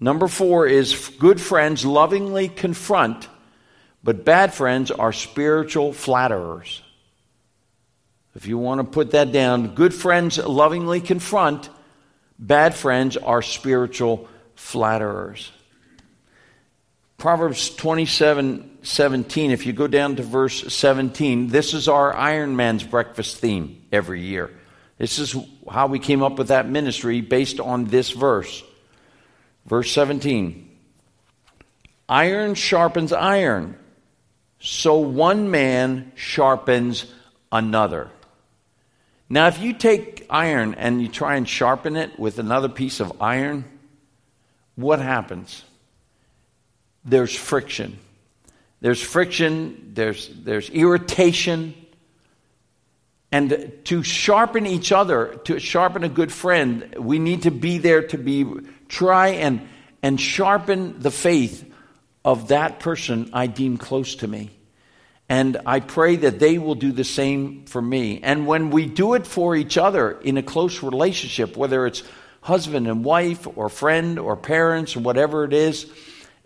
Number 0.00 0.26
four 0.26 0.66
is 0.66 1.10
good 1.20 1.40
friends 1.40 1.86
lovingly 1.86 2.48
confront, 2.48 3.28
but 4.02 4.24
bad 4.24 4.52
friends 4.52 4.90
are 4.90 5.12
spiritual 5.12 5.92
flatterers. 5.92 6.82
If 8.34 8.46
you 8.46 8.58
want 8.58 8.80
to 8.80 8.84
put 8.84 9.12
that 9.12 9.32
down, 9.32 9.74
good 9.74 9.94
friends 9.94 10.38
lovingly 10.38 11.00
confront, 11.00 11.70
bad 12.38 12.74
friends 12.74 13.16
are 13.16 13.42
spiritual 13.42 14.28
flatterers. 14.54 15.52
Proverbs 17.16 17.74
27 17.74 18.70
17, 18.82 19.50
if 19.50 19.64
you 19.64 19.72
go 19.72 19.86
down 19.86 20.16
to 20.16 20.22
verse 20.22 20.74
17, 20.74 21.48
this 21.48 21.72
is 21.72 21.88
our 21.88 22.14
Iron 22.14 22.54
Man's 22.54 22.84
breakfast 22.84 23.38
theme 23.38 23.82
every 23.90 24.20
year. 24.20 24.50
This 24.98 25.18
is 25.18 25.34
how 25.70 25.86
we 25.86 25.98
came 25.98 26.22
up 26.22 26.36
with 26.36 26.48
that 26.48 26.68
ministry 26.68 27.22
based 27.22 27.60
on 27.60 27.86
this 27.86 28.10
verse. 28.10 28.62
Verse 29.64 29.90
17 29.92 30.70
Iron 32.08 32.54
sharpens 32.54 33.12
iron, 33.12 33.78
so 34.60 34.98
one 34.98 35.50
man 35.50 36.12
sharpens 36.14 37.06
another. 37.50 38.10
Now, 39.28 39.48
if 39.48 39.58
you 39.58 39.72
take 39.72 40.26
iron 40.28 40.74
and 40.74 41.00
you 41.00 41.08
try 41.08 41.36
and 41.36 41.48
sharpen 41.48 41.96
it 41.96 42.18
with 42.18 42.38
another 42.38 42.68
piece 42.68 43.00
of 43.00 43.20
iron, 43.20 43.64
what 44.74 45.00
happens? 45.00 45.64
there's 47.04 47.34
friction. 47.34 47.98
There's 48.80 49.02
friction, 49.02 49.92
there's, 49.94 50.28
there's 50.28 50.70
irritation. 50.70 51.74
And 53.30 53.72
to 53.84 54.02
sharpen 54.02 54.66
each 54.66 54.92
other, 54.92 55.40
to 55.44 55.58
sharpen 55.58 56.04
a 56.04 56.08
good 56.08 56.32
friend, 56.32 56.94
we 56.98 57.18
need 57.18 57.42
to 57.42 57.50
be 57.50 57.78
there 57.78 58.06
to 58.08 58.18
be, 58.18 58.46
try 58.88 59.28
and, 59.28 59.66
and 60.02 60.20
sharpen 60.20 61.00
the 61.00 61.10
faith 61.10 61.70
of 62.24 62.48
that 62.48 62.80
person 62.80 63.30
I 63.32 63.46
deem 63.48 63.76
close 63.76 64.16
to 64.16 64.28
me. 64.28 64.50
And 65.28 65.56
I 65.64 65.80
pray 65.80 66.16
that 66.16 66.38
they 66.38 66.58
will 66.58 66.74
do 66.74 66.92
the 66.92 67.04
same 67.04 67.64
for 67.64 67.80
me. 67.80 68.20
And 68.22 68.46
when 68.46 68.70
we 68.70 68.86
do 68.86 69.14
it 69.14 69.26
for 69.26 69.56
each 69.56 69.78
other 69.78 70.20
in 70.20 70.36
a 70.36 70.42
close 70.42 70.82
relationship, 70.82 71.56
whether 71.56 71.86
it's 71.86 72.02
husband 72.42 72.86
and 72.86 73.04
wife 73.04 73.46
or 73.56 73.70
friend 73.70 74.18
or 74.18 74.36
parents 74.36 74.96
or 74.96 75.00
whatever 75.00 75.44
it 75.44 75.54
is, 75.54 75.90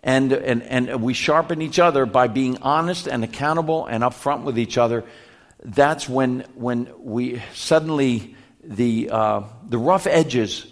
and, 0.01 0.31
and, 0.31 0.63
and 0.63 1.01
we 1.03 1.13
sharpen 1.13 1.61
each 1.61 1.77
other 1.77 2.05
by 2.05 2.27
being 2.27 2.57
honest 2.61 3.07
and 3.07 3.23
accountable 3.23 3.85
and 3.85 4.01
upfront 4.01 4.43
with 4.43 4.57
each 4.57 4.77
other. 4.77 5.03
that's 5.61 6.07
when, 6.07 6.45
when 6.55 6.89
we 6.99 7.41
suddenly 7.53 8.35
the, 8.63 9.09
uh, 9.09 9.43
the 9.67 9.77
rough 9.77 10.07
edges 10.07 10.71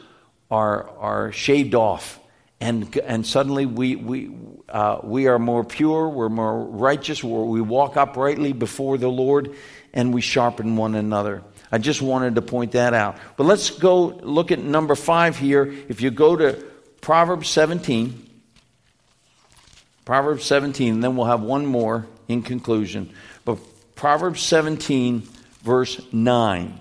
are, 0.50 0.90
are 0.98 1.32
shaved 1.34 1.76
off. 1.76 2.20
And, 2.60 2.98
and 2.98 3.26
suddenly 3.26 3.66
we, 3.66 3.96
we, 3.96 4.32
uh, 4.68 5.00
we 5.04 5.28
are 5.28 5.38
more 5.38 5.64
pure, 5.64 6.10
we're 6.10 6.30
more 6.30 6.60
righteous, 6.60 7.24
we 7.24 7.62
walk 7.62 7.98
uprightly 7.98 8.52
before 8.52 8.98
the 8.98 9.10
Lord, 9.10 9.56
and 9.94 10.14
we 10.14 10.22
sharpen 10.22 10.76
one 10.76 10.96
another. 10.96 11.44
I 11.72 11.78
just 11.78 12.02
wanted 12.02 12.36
to 12.36 12.42
point 12.42 12.72
that 12.72 12.94
out. 12.94 13.18
But 13.36 13.46
let's 13.46 13.70
go 13.70 14.06
look 14.06 14.52
at 14.52 14.60
number 14.60 14.96
five 14.96 15.38
here. 15.38 15.72
If 15.88 16.02
you 16.02 16.10
go 16.10 16.36
to 16.36 16.66
Proverbs 17.02 17.50
17, 17.50 18.28
Proverbs 20.06 20.46
17, 20.46 21.02
then 21.02 21.16
we'll 21.16 21.28
have 21.28 21.42
one 21.42 21.66
more 21.66 22.08
in 22.28 22.42
conclusion. 22.42 23.14
But 23.46 23.60
Proverbs 23.96 24.42
17, 24.42 25.28
verse 25.62 26.02
9. 26.14 26.80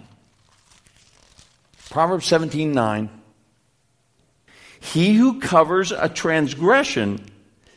Proverbs 1.91 2.27
17, 2.27 2.73
9. 2.73 3.11
He 4.93 5.15
who 5.15 5.41
covers 5.41 5.91
a 5.91 6.09
transgression 6.09 7.21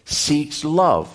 seeks 0.06 0.64
love, 0.64 1.10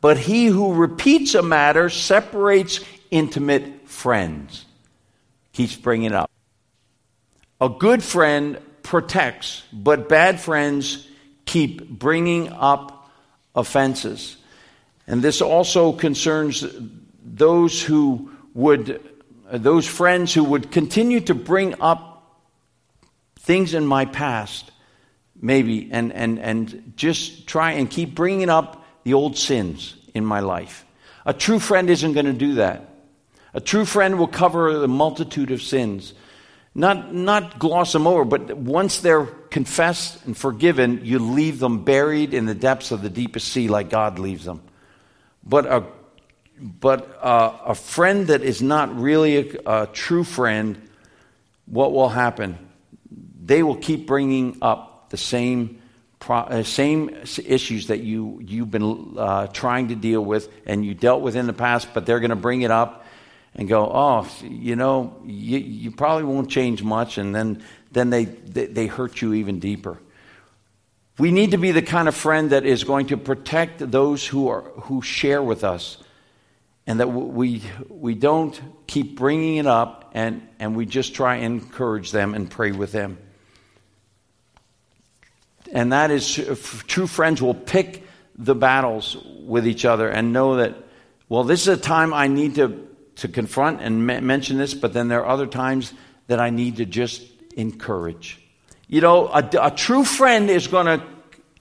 but 0.00 0.18
he 0.18 0.46
who 0.46 0.74
repeats 0.74 1.34
a 1.34 1.42
matter 1.42 1.88
separates 1.90 2.80
intimate 3.10 3.88
friends. 3.88 4.64
Keeps 5.52 5.76
bringing 5.76 6.12
up. 6.12 6.30
A 7.60 7.68
good 7.68 8.02
friend 8.02 8.58
protects, 8.82 9.62
but 9.72 10.08
bad 10.08 10.40
friends 10.40 11.06
keep 11.44 11.88
bringing 11.88 12.48
up 12.48 13.08
offenses. 13.54 14.36
And 15.06 15.22
this 15.22 15.40
also 15.40 15.92
concerns 15.92 16.64
those 17.24 17.80
who 17.80 18.30
would, 18.54 19.00
those 19.52 19.86
friends 19.86 20.34
who 20.34 20.44
would 20.44 20.72
continue 20.72 21.20
to 21.20 21.34
bring 21.34 21.80
up 21.80 22.42
things 23.38 23.72
in 23.74 23.86
my 23.86 24.04
past, 24.04 24.72
maybe, 25.40 25.88
and, 25.90 26.12
and, 26.12 26.38
and 26.38 26.92
just 26.96 27.46
try 27.46 27.72
and 27.72 27.90
keep 27.90 28.14
bringing 28.14 28.48
up 28.48 28.84
the 29.04 29.14
old 29.14 29.36
sins 29.36 29.94
in 30.14 30.24
my 30.24 30.40
life. 30.40 30.84
A 31.24 31.32
true 31.32 31.58
friend 31.58 31.90
isn't 31.90 32.12
going 32.12 32.26
to 32.26 32.32
do 32.32 32.54
that. 32.54 32.88
A 33.54 33.60
true 33.60 33.84
friend 33.84 34.18
will 34.18 34.28
cover 34.28 34.78
the 34.78 34.88
multitude 34.88 35.50
of 35.50 35.62
sins. 35.62 36.14
Not, 36.74 37.12
not 37.12 37.58
gloss 37.58 37.92
them 37.92 38.06
over, 38.06 38.24
but 38.24 38.56
once 38.56 39.00
they're 39.00 39.26
confessed 39.26 40.24
and 40.26 40.36
forgiven, 40.36 41.00
you 41.04 41.18
leave 41.18 41.58
them 41.58 41.84
buried 41.84 42.34
in 42.34 42.46
the 42.46 42.54
depths 42.54 42.90
of 42.90 43.02
the 43.02 43.10
deepest 43.10 43.48
sea 43.48 43.68
like 43.68 43.90
God 43.90 44.18
leaves 44.18 44.44
them. 44.44 44.62
But 45.42 45.66
a, 45.66 45.84
but 46.60 47.18
a, 47.22 47.70
a 47.70 47.74
friend 47.74 48.28
that 48.28 48.42
is 48.42 48.62
not 48.62 48.94
really 48.98 49.56
a, 49.66 49.82
a 49.82 49.86
true 49.86 50.24
friend, 50.24 50.80
what 51.66 51.92
will 51.92 52.10
happen? 52.10 52.58
They 53.44 53.62
will 53.62 53.76
keep 53.76 54.06
bringing 54.06 54.58
up 54.62 54.87
the 55.10 55.16
same, 55.16 55.80
pro, 56.18 56.38
uh, 56.38 56.62
same 56.62 57.10
issues 57.44 57.88
that 57.88 58.00
you, 58.00 58.40
you've 58.42 58.70
been 58.70 59.14
uh, 59.16 59.46
trying 59.48 59.88
to 59.88 59.94
deal 59.94 60.24
with 60.24 60.48
and 60.66 60.84
you 60.84 60.94
dealt 60.94 61.22
with 61.22 61.36
in 61.36 61.46
the 61.46 61.52
past, 61.52 61.88
but 61.94 62.06
they're 62.06 62.20
going 62.20 62.30
to 62.30 62.36
bring 62.36 62.62
it 62.62 62.70
up 62.70 63.06
and 63.54 63.68
go, 63.68 63.90
oh, 63.92 64.28
you 64.42 64.76
know, 64.76 65.16
you, 65.24 65.58
you 65.58 65.90
probably 65.90 66.24
won't 66.24 66.50
change 66.50 66.82
much, 66.82 67.18
and 67.18 67.34
then, 67.34 67.62
then 67.90 68.10
they, 68.10 68.24
they, 68.24 68.66
they 68.66 68.86
hurt 68.86 69.20
you 69.20 69.34
even 69.34 69.58
deeper. 69.58 69.98
We 71.18 71.32
need 71.32 71.50
to 71.50 71.58
be 71.58 71.72
the 71.72 71.82
kind 71.82 72.06
of 72.06 72.14
friend 72.14 72.50
that 72.50 72.64
is 72.64 72.84
going 72.84 73.08
to 73.08 73.16
protect 73.16 73.90
those 73.90 74.24
who, 74.24 74.48
are, 74.48 74.62
who 74.62 75.02
share 75.02 75.42
with 75.42 75.64
us 75.64 75.98
and 76.86 77.00
that 77.00 77.08
we, 77.08 77.62
we 77.88 78.14
don't 78.14 78.58
keep 78.86 79.18
bringing 79.18 79.56
it 79.56 79.66
up 79.66 80.12
and, 80.14 80.46
and 80.58 80.76
we 80.76 80.86
just 80.86 81.14
try 81.14 81.36
and 81.36 81.60
encourage 81.60 82.12
them 82.12 82.34
and 82.34 82.48
pray 82.48 82.70
with 82.70 82.92
them. 82.92 83.18
And 85.72 85.92
that 85.92 86.10
is 86.10 86.34
true 86.86 87.06
friends 87.06 87.42
will 87.42 87.54
pick 87.54 88.04
the 88.36 88.54
battles 88.54 89.16
with 89.40 89.66
each 89.66 89.84
other 89.84 90.08
and 90.08 90.32
know 90.32 90.56
that, 90.56 90.76
well, 91.28 91.44
this 91.44 91.62
is 91.62 91.68
a 91.68 91.76
time 91.76 92.14
I 92.14 92.28
need 92.28 92.54
to, 92.54 92.88
to 93.16 93.28
confront 93.28 93.82
and 93.82 94.06
me- 94.06 94.20
mention 94.20 94.58
this, 94.58 94.74
but 94.74 94.92
then 94.92 95.08
there 95.08 95.24
are 95.24 95.28
other 95.28 95.46
times 95.46 95.92
that 96.28 96.40
I 96.40 96.50
need 96.50 96.76
to 96.76 96.86
just 96.86 97.22
encourage. 97.56 98.40
You 98.86 99.00
know, 99.00 99.26
a, 99.26 99.48
a 99.60 99.70
true 99.70 100.04
friend 100.04 100.48
is 100.48 100.68
going 100.68 100.86
to, 100.86 101.04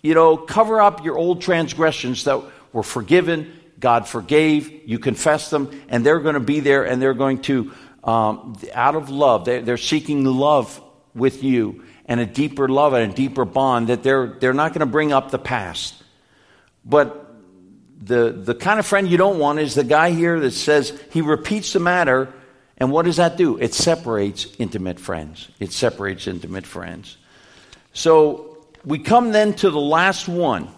you 0.02 0.14
know, 0.14 0.38
cover 0.38 0.80
up 0.80 1.04
your 1.04 1.18
old 1.18 1.42
transgressions 1.42 2.24
that 2.26 2.42
were 2.72 2.84
forgiven. 2.84 3.52
God 3.80 4.08
forgave, 4.08 4.88
you 4.88 5.00
confess 5.00 5.50
them, 5.50 5.70
and 5.90 6.06
they're 6.06 6.20
going 6.20 6.36
to 6.36 6.40
be 6.40 6.62
there 6.62 6.84
and 6.86 7.02
they're 7.02 7.14
going 7.14 7.42
to, 7.44 7.74
um, 8.04 8.56
out 8.74 8.96
of 8.96 9.10
love, 9.10 9.46
they're, 9.46 9.62
they're 9.62 9.78
seeking 9.78 10.24
love 10.24 10.82
with 11.14 11.44
you 11.44 11.84
and 12.08 12.20
a 12.20 12.26
deeper 12.26 12.68
love 12.68 12.94
and 12.94 13.12
a 13.12 13.16
deeper 13.16 13.46
bond 13.46 13.88
that 13.88 14.04
they're, 14.04 14.28
they're 14.40 14.54
not 14.54 14.72
going 14.74 14.80
to 14.80 14.86
bring 14.86 15.12
up 15.12 15.32
the 15.32 15.40
past. 15.40 16.02
But 16.86 17.36
the, 18.02 18.32
the 18.32 18.56
kind 18.56 18.80
of 18.80 18.86
friend 18.86 19.08
you 19.08 19.18
don't 19.18 19.40
want 19.40 19.60
is 19.60 19.76
the 19.76 19.84
guy 19.84 20.12
here 20.12 20.40
that 20.40 20.52
says 20.52 20.98
he 21.12 21.22
repeats 21.22 21.74
the 21.74 21.80
matter 21.80 22.34
and 22.78 22.92
what 22.92 23.06
does 23.06 23.18
that 23.18 23.38
do? 23.38 23.58
It 23.58 23.74
separates 23.74 24.48
intimate 24.60 25.00
friends. 25.00 25.50
It 25.60 25.72
separates 25.72 26.28
intimate 26.28 26.66
friends. 26.66 27.18
So 27.94 28.68
we 28.86 29.00
come 29.00 29.32
then 29.32 29.54
to 29.56 29.72
the 29.72 29.80
last 29.80 30.28
one 30.28 30.70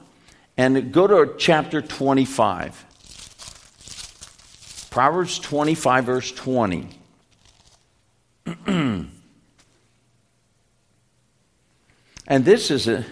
and 0.56 0.94
go 0.94 1.08
to 1.08 1.36
chapter 1.38 1.82
25. 1.82 2.86
Proverbs 4.90 5.40
25, 5.40 6.06
verse 6.06 6.32
20. 6.32 6.90
and 12.30 12.46
this 12.46 12.72
is 12.72 12.88
a, 12.88 13.06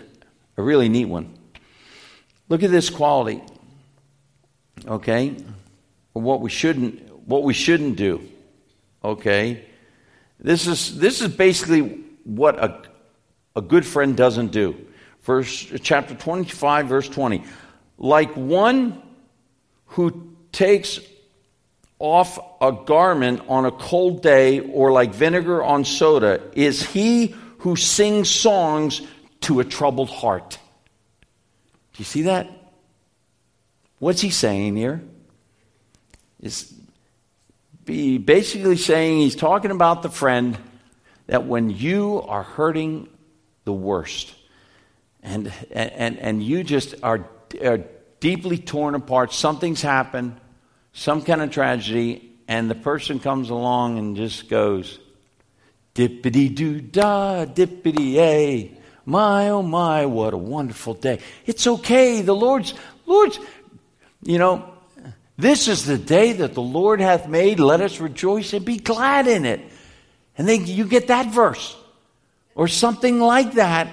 a 0.56 0.62
really 0.62 0.88
neat 0.88 1.06
one. 1.06 1.34
Look 2.48 2.64
at 2.64 2.72
this 2.72 2.90
quality. 2.90 3.42
Okay? 4.88 5.36
What 6.14 6.40
we 6.40 6.50
shouldn't 6.50 7.04
what 7.28 7.44
we 7.44 7.54
shouldn't 7.54 7.98
do. 7.98 8.22
Okay? 9.04 9.66
This 10.40 10.68
is, 10.68 10.98
this 10.98 11.22
is 11.22 11.34
basically 11.36 12.04
what 12.24 12.58
a, 12.64 12.84
a 13.56 13.62
good 13.62 13.86
friend 13.86 14.16
doesn't 14.16 14.52
do. 14.52 14.76
Verse, 15.24 15.68
chapter 15.82 16.16
25, 16.16 16.88
verse 16.88 17.10
20. 17.10 17.44
Like 17.98 18.34
one 18.36 19.02
who 19.88 20.36
takes 20.52 21.00
off 22.00 22.40
a 22.62 22.72
garment 22.72 23.42
on 23.50 23.66
a 23.66 23.72
cold 23.72 24.22
day 24.22 24.60
or 24.60 24.92
like 24.92 25.14
vinegar 25.14 25.64
on 25.64 25.84
soda 25.84 26.42
is 26.54 26.84
he 26.84 27.36
who 27.60 27.76
sings 27.76 28.30
songs 28.30 29.02
to 29.42 29.60
a 29.60 29.66
troubled 29.66 30.10
heart. 30.10 30.60
Do 31.94 32.00
you 32.00 32.06
see 32.06 32.24
that? 32.24 32.48
What's 34.00 34.22
he 34.22 34.30
saying 34.30 34.76
here? 34.76 35.02
Is 36.40 36.74
be 37.88 38.18
basically 38.18 38.76
saying 38.76 39.20
he's 39.20 39.36
talking 39.36 39.72
about 39.72 40.04
the 40.04 40.10
friend 40.10 40.58
that 41.28 41.46
when 41.46 41.70
you 41.70 42.22
are 42.28 42.44
hurting 42.44 43.08
the 43.64 43.74
worst 43.74 44.36
and, 45.24 45.52
and, 45.72 46.20
and 46.20 46.44
you 46.44 46.64
just 46.64 46.96
are, 47.02 47.28
are 47.64 47.80
deeply 48.20 48.58
torn 48.58 48.94
apart, 48.94 49.34
something's 49.34 49.82
happened, 49.82 50.40
some 50.94 51.22
kind 51.22 51.42
of 51.42 51.50
tragedy, 51.50 52.34
and 52.48 52.70
the 52.70 52.76
person 52.76 53.20
comes 53.20 53.50
along 53.50 53.98
and 53.98 54.16
just 54.16 54.50
goes, 54.50 55.00
dippity 55.98 56.54
doo 56.54 56.80
da, 56.80 57.46
dippity 57.46 58.20
a. 58.20 58.72
My, 59.04 59.50
oh 59.50 59.64
my, 59.64 60.06
what 60.06 60.36
a 60.36 60.38
wonderful 60.38 60.94
day. 60.94 61.20
It's 61.48 61.66
okay. 61.66 62.22
The 62.22 62.36
Lord's, 62.36 62.76
Lord's, 63.08 63.40
you 64.22 64.38
know, 64.38 64.74
this 65.38 65.68
is 65.68 65.86
the 65.86 65.98
day 65.98 66.34
that 66.34 66.54
the 66.54 66.62
Lord 66.62 67.02
hath 67.02 67.28
made. 67.28 67.60
Let 67.60 67.82
us 67.82 68.00
rejoice 68.00 68.54
and 68.54 68.64
be 68.64 68.78
glad 68.78 69.28
in 69.28 69.46
it. 69.46 69.62
And 70.38 70.48
then 70.48 70.68
you 70.68 70.86
get 70.86 71.08
that 71.08 71.34
verse 71.34 71.76
or 72.54 72.68
something 72.68 73.20
like 73.20 73.54
that 73.54 73.88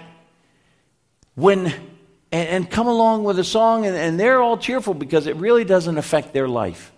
when 1.34 1.66
and, 1.66 2.48
and 2.48 2.70
come 2.70 2.86
along 2.86 3.24
with 3.24 3.38
a 3.38 3.44
song 3.44 3.86
and, 3.86 3.96
and, 3.96 4.20
they're 4.20 4.42
all 4.42 4.58
cheerful 4.58 4.92
because 4.92 5.26
it 5.26 5.36
really 5.36 5.64
doesn't 5.64 5.96
affect 5.96 6.32
their 6.34 6.48
life. 6.48 6.92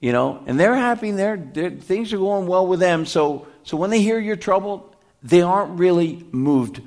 You 0.00 0.12
know, 0.12 0.42
and 0.46 0.58
they're 0.58 0.74
happy, 0.74 1.10
they're, 1.10 1.36
they're, 1.36 1.70
things 1.70 2.12
are 2.12 2.18
going 2.18 2.46
well 2.46 2.66
with 2.66 2.80
them. 2.80 3.04
So, 3.06 3.46
so 3.62 3.76
when 3.76 3.90
they 3.90 4.00
hear 4.00 4.18
you're 4.18 4.36
troubled, 4.36 4.94
they 5.22 5.42
aren't 5.42 5.78
really 5.78 6.24
moved 6.32 6.80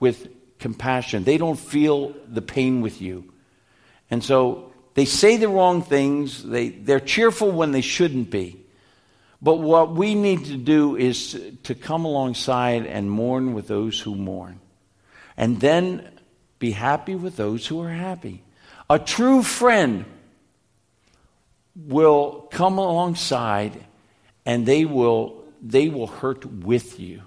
with 0.00 0.28
compassion. 0.58 1.24
They 1.24 1.38
don't 1.38 1.58
feel 1.58 2.14
the 2.26 2.42
pain 2.42 2.80
with 2.80 3.00
you. 3.00 3.32
And 4.10 4.24
so 4.24 4.72
they 4.94 5.04
say 5.04 5.36
the 5.36 5.48
wrong 5.48 5.82
things. 5.82 6.42
They, 6.42 6.70
they're 6.70 7.00
cheerful 7.00 7.50
when 7.50 7.72
they 7.72 7.80
shouldn't 7.80 8.30
be. 8.30 8.64
But 9.40 9.56
what 9.56 9.94
we 9.94 10.14
need 10.14 10.46
to 10.46 10.56
do 10.56 10.96
is 10.96 11.40
to 11.64 11.74
come 11.74 12.04
alongside 12.04 12.86
and 12.86 13.10
mourn 13.10 13.54
with 13.54 13.68
those 13.68 14.00
who 14.00 14.16
mourn. 14.16 14.60
And 15.36 15.60
then 15.60 16.18
be 16.58 16.72
happy 16.72 17.14
with 17.14 17.36
those 17.36 17.66
who 17.66 17.80
are 17.80 17.90
happy. 17.90 18.42
A 18.90 18.98
true 18.98 19.42
friend 19.42 20.04
will 21.76 22.48
come 22.50 22.78
alongside 22.78 23.84
and 24.44 24.66
they 24.66 24.84
will, 24.84 25.37
they 25.62 25.88
will 25.88 26.06
hurt 26.06 26.44
with 26.44 27.00
you, 27.00 27.22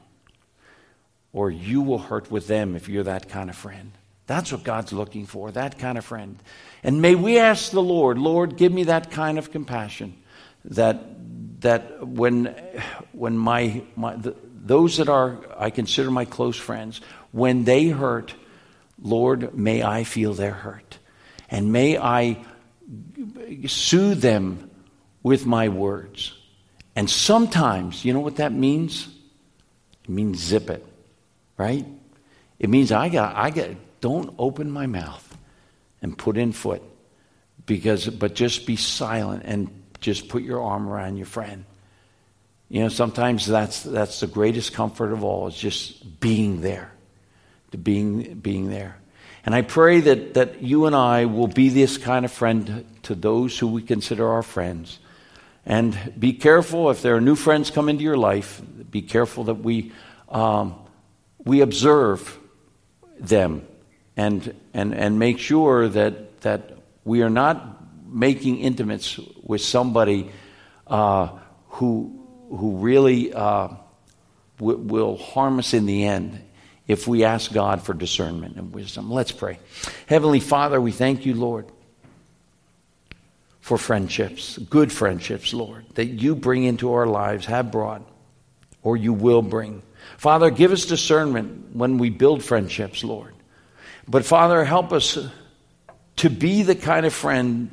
or 1.34 1.50
you 1.50 1.82
will 1.82 2.00
hurt 2.00 2.32
with 2.32 2.48
them 2.48 2.76
if 2.76 2.90
you're 2.90 3.04
that 3.04 3.30
kind 3.30 3.50
of 3.50 3.56
friend. 3.56 3.92
That's 4.28 4.52
what 4.52 4.64
God's 4.64 4.94
looking 4.94 5.26
for, 5.26 5.52
that 5.52 5.78
kind 5.80 5.98
of 5.98 6.06
friend. 6.06 6.38
And 6.84 7.02
may 7.02 7.16
we 7.16 7.38
ask 7.38 7.72
the 7.72 7.82
Lord, 7.82 8.18
Lord, 8.18 8.56
give 8.58 8.72
me 8.72 8.86
that 8.86 9.12
kind 9.12 9.38
of 9.38 9.52
compassion 9.52 10.16
that, 10.66 11.62
that 11.62 12.08
when, 12.08 12.56
when 13.12 13.38
my, 13.38 13.82
my 13.96 14.16
the, 14.16 14.36
those 14.64 14.98
that 14.98 15.10
are, 15.10 15.40
I 15.58 15.70
consider 15.70 16.12
my 16.12 16.26
close 16.26 16.58
friends, 16.58 17.02
when 17.32 17.64
they 17.66 17.88
hurt, 17.88 18.34
Lord, 19.02 19.56
may 19.56 19.84
I 19.84 20.04
feel 20.04 20.34
their 20.34 20.54
hurt. 20.54 20.98
And 21.50 21.72
may 21.72 21.98
I 21.98 22.38
soothe 23.68 24.22
them 24.22 24.70
with 25.24 25.46
my 25.46 25.70
words. 25.70 26.34
And 26.96 27.10
sometimes, 27.10 28.04
you 28.04 28.14
know 28.14 28.20
what 28.20 28.38
that 28.38 28.52
means? 28.52 29.08
It 30.04 30.10
means 30.10 30.40
zip 30.40 30.70
it, 30.70 30.86
right? 31.58 31.86
It 32.60 32.70
means 32.70 32.92
I 32.92 33.10
got, 33.10 33.36
I 33.36 33.50
got, 33.50 33.70
don't 34.02 34.34
open 34.38 34.70
my 34.70 34.88
mouth 34.88 35.38
and 36.02 36.18
put 36.18 36.38
in 36.38 36.52
foot 36.52 36.82
because, 37.66 38.08
but 38.08 38.36
just 38.36 38.66
be 38.66 38.76
silent 38.76 39.44
and 39.46 39.70
just 40.00 40.28
put 40.28 40.44
your 40.44 40.62
arm 40.62 40.90
around 40.90 41.18
your 41.18 41.28
friend. 41.28 41.66
You 42.68 42.82
know, 42.82 42.90
sometimes 42.90 43.46
that's, 43.46 43.84
that's 43.84 44.20
the 44.22 44.28
greatest 44.28 44.74
comfort 44.74 45.12
of 45.12 45.24
all 45.24 45.48
is 45.48 45.56
just 45.56 46.20
being 46.20 46.62
there, 46.62 46.92
to 47.72 47.78
being, 47.78 48.36
being 48.36 48.70
there. 48.70 48.98
And 49.46 49.56
I 49.56 49.62
pray 49.62 50.02
that, 50.02 50.36
that 50.36 50.62
you 50.62 50.86
and 50.86 50.96
I 50.96 51.26
will 51.26 51.48
be 51.48 51.70
this 51.70 51.98
kind 51.98 52.26
of 52.26 52.32
friend 52.32 52.86
to 53.04 53.16
those 53.16 53.58
who 53.58 53.68
we 53.68 53.82
consider 53.82 54.28
our 54.28 54.44
friends. 54.44 55.00
And 55.66 56.14
be 56.18 56.34
careful 56.34 56.90
if 56.90 57.02
there 57.02 57.16
are 57.16 57.22
new 57.22 57.36
friends 57.36 57.70
come 57.70 57.88
into 57.88 58.04
your 58.04 58.18
life, 58.18 58.62
be 58.90 59.02
careful 59.02 59.46
that 59.46 59.56
we, 59.56 59.92
um, 60.30 60.76
we 61.44 61.62
observe 61.62 62.40
them 63.20 63.68
and, 64.18 64.56
and, 64.74 64.94
and 64.94 65.20
make 65.20 65.40
sure 65.40 65.88
that, 65.88 66.42
that 66.42 66.78
we 67.04 67.22
are 67.22 67.30
not 67.30 67.78
making 68.12 68.60
intimates 68.60 69.20
with 69.44 69.62
somebody 69.62 70.32
uh, 70.88 71.30
who, 71.70 72.28
who 72.50 72.78
really 72.78 73.34
uh, 73.34 73.70
w- 74.58 74.78
will 74.78 75.18
harm 75.18 75.60
us 75.60 75.74
in 75.74 75.86
the 75.86 76.06
end 76.06 76.42
if 76.88 77.08
we 77.08 77.24
ask 77.24 77.54
God 77.54 77.82
for 77.82 77.94
discernment 77.94 78.58
and 78.58 78.74
wisdom. 78.74 79.10
Let's 79.10 79.32
pray. 79.32 79.60
Heavenly 80.08 80.42
Father, 80.42 80.82
we 80.82 80.92
thank 80.92 81.26
you, 81.26 81.34
Lord, 81.36 81.68
for 83.62 83.78
friendships, 83.78 84.58
good 84.58 84.92
friendships, 84.92 85.54
Lord, 85.54 85.86
that 85.94 86.08
you 86.08 86.36
bring 86.36 86.64
into 86.64 86.94
our 86.94 87.06
lives, 87.06 87.46
have 87.46 87.72
brought, 87.72 88.02
or 88.82 88.98
you 88.98 89.14
will 89.14 89.44
bring. 89.44 89.84
Father, 90.18 90.50
give 90.50 90.72
us 90.72 90.86
discernment 90.86 91.76
when 91.76 92.00
we 92.00 92.10
build 92.10 92.44
friendships, 92.44 93.04
Lord. 93.04 93.34
But 94.08 94.26
Father, 94.26 94.66
help 94.66 94.92
us 94.92 95.18
to 96.18 96.30
be 96.30 96.64
the 96.64 96.76
kind 96.76 97.06
of 97.06 97.14
friend 97.14 97.70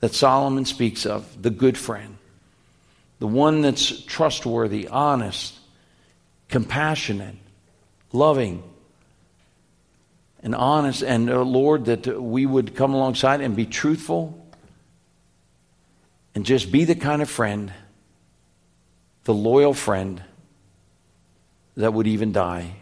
that 0.00 0.14
Solomon 0.14 0.66
speaks 0.66 1.06
of, 1.06 1.42
the 1.42 1.50
good 1.50 1.76
friend, 1.76 2.18
the 3.18 3.26
one 3.26 3.62
that's 3.62 4.02
trustworthy, 4.04 4.88
honest, 4.88 5.54
compassionate, 6.48 7.34
loving, 8.12 8.62
and 10.42 10.54
honest. 10.54 11.02
And 11.02 11.30
uh, 11.30 11.42
Lord, 11.42 11.86
that 11.86 12.22
we 12.22 12.44
would 12.46 12.76
come 12.76 12.92
alongside 12.92 13.40
and 13.40 13.56
be 13.56 13.66
truthful 13.66 14.44
and 16.34 16.44
just 16.44 16.70
be 16.70 16.84
the 16.84 16.94
kind 16.94 17.22
of 17.22 17.30
friend, 17.30 17.72
the 19.24 19.34
loyal 19.34 19.74
friend 19.74 20.22
that 21.76 21.92
would 21.92 22.06
even 22.06 22.32
die 22.32 22.76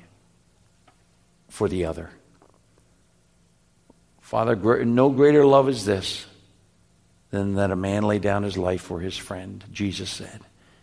for 1.48 1.68
the 1.68 1.84
other. 1.84 2.10
Father, 4.20 4.56
no 4.84 5.10
greater 5.10 5.46
love 5.46 5.68
is 5.68 5.84
this 5.84 6.26
than 7.30 7.54
that 7.54 7.70
a 7.70 7.76
man 7.76 8.02
lay 8.02 8.18
down 8.18 8.42
his 8.42 8.56
life 8.56 8.80
for 8.80 9.00
his 9.00 9.16
friend, 9.16 9.64
Jesus 9.72 10.10
said, 10.10 10.40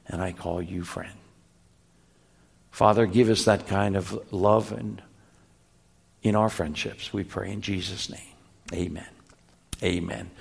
and 0.07 0.21
I 0.21 0.31
call 0.31 0.61
you 0.61 0.83
friend. 0.83 1.17
Father, 2.71 3.05
give 3.05 3.29
us 3.29 3.45
that 3.45 3.67
kind 3.67 3.95
of 3.95 4.33
love 4.33 4.71
and 4.71 5.01
in 6.23 6.35
our 6.35 6.49
friendships, 6.49 7.11
we 7.11 7.23
pray 7.23 7.51
in 7.51 7.61
Jesus' 7.61 8.09
name. 8.09 8.19
Amen. 8.73 9.09
Amen. 9.83 10.31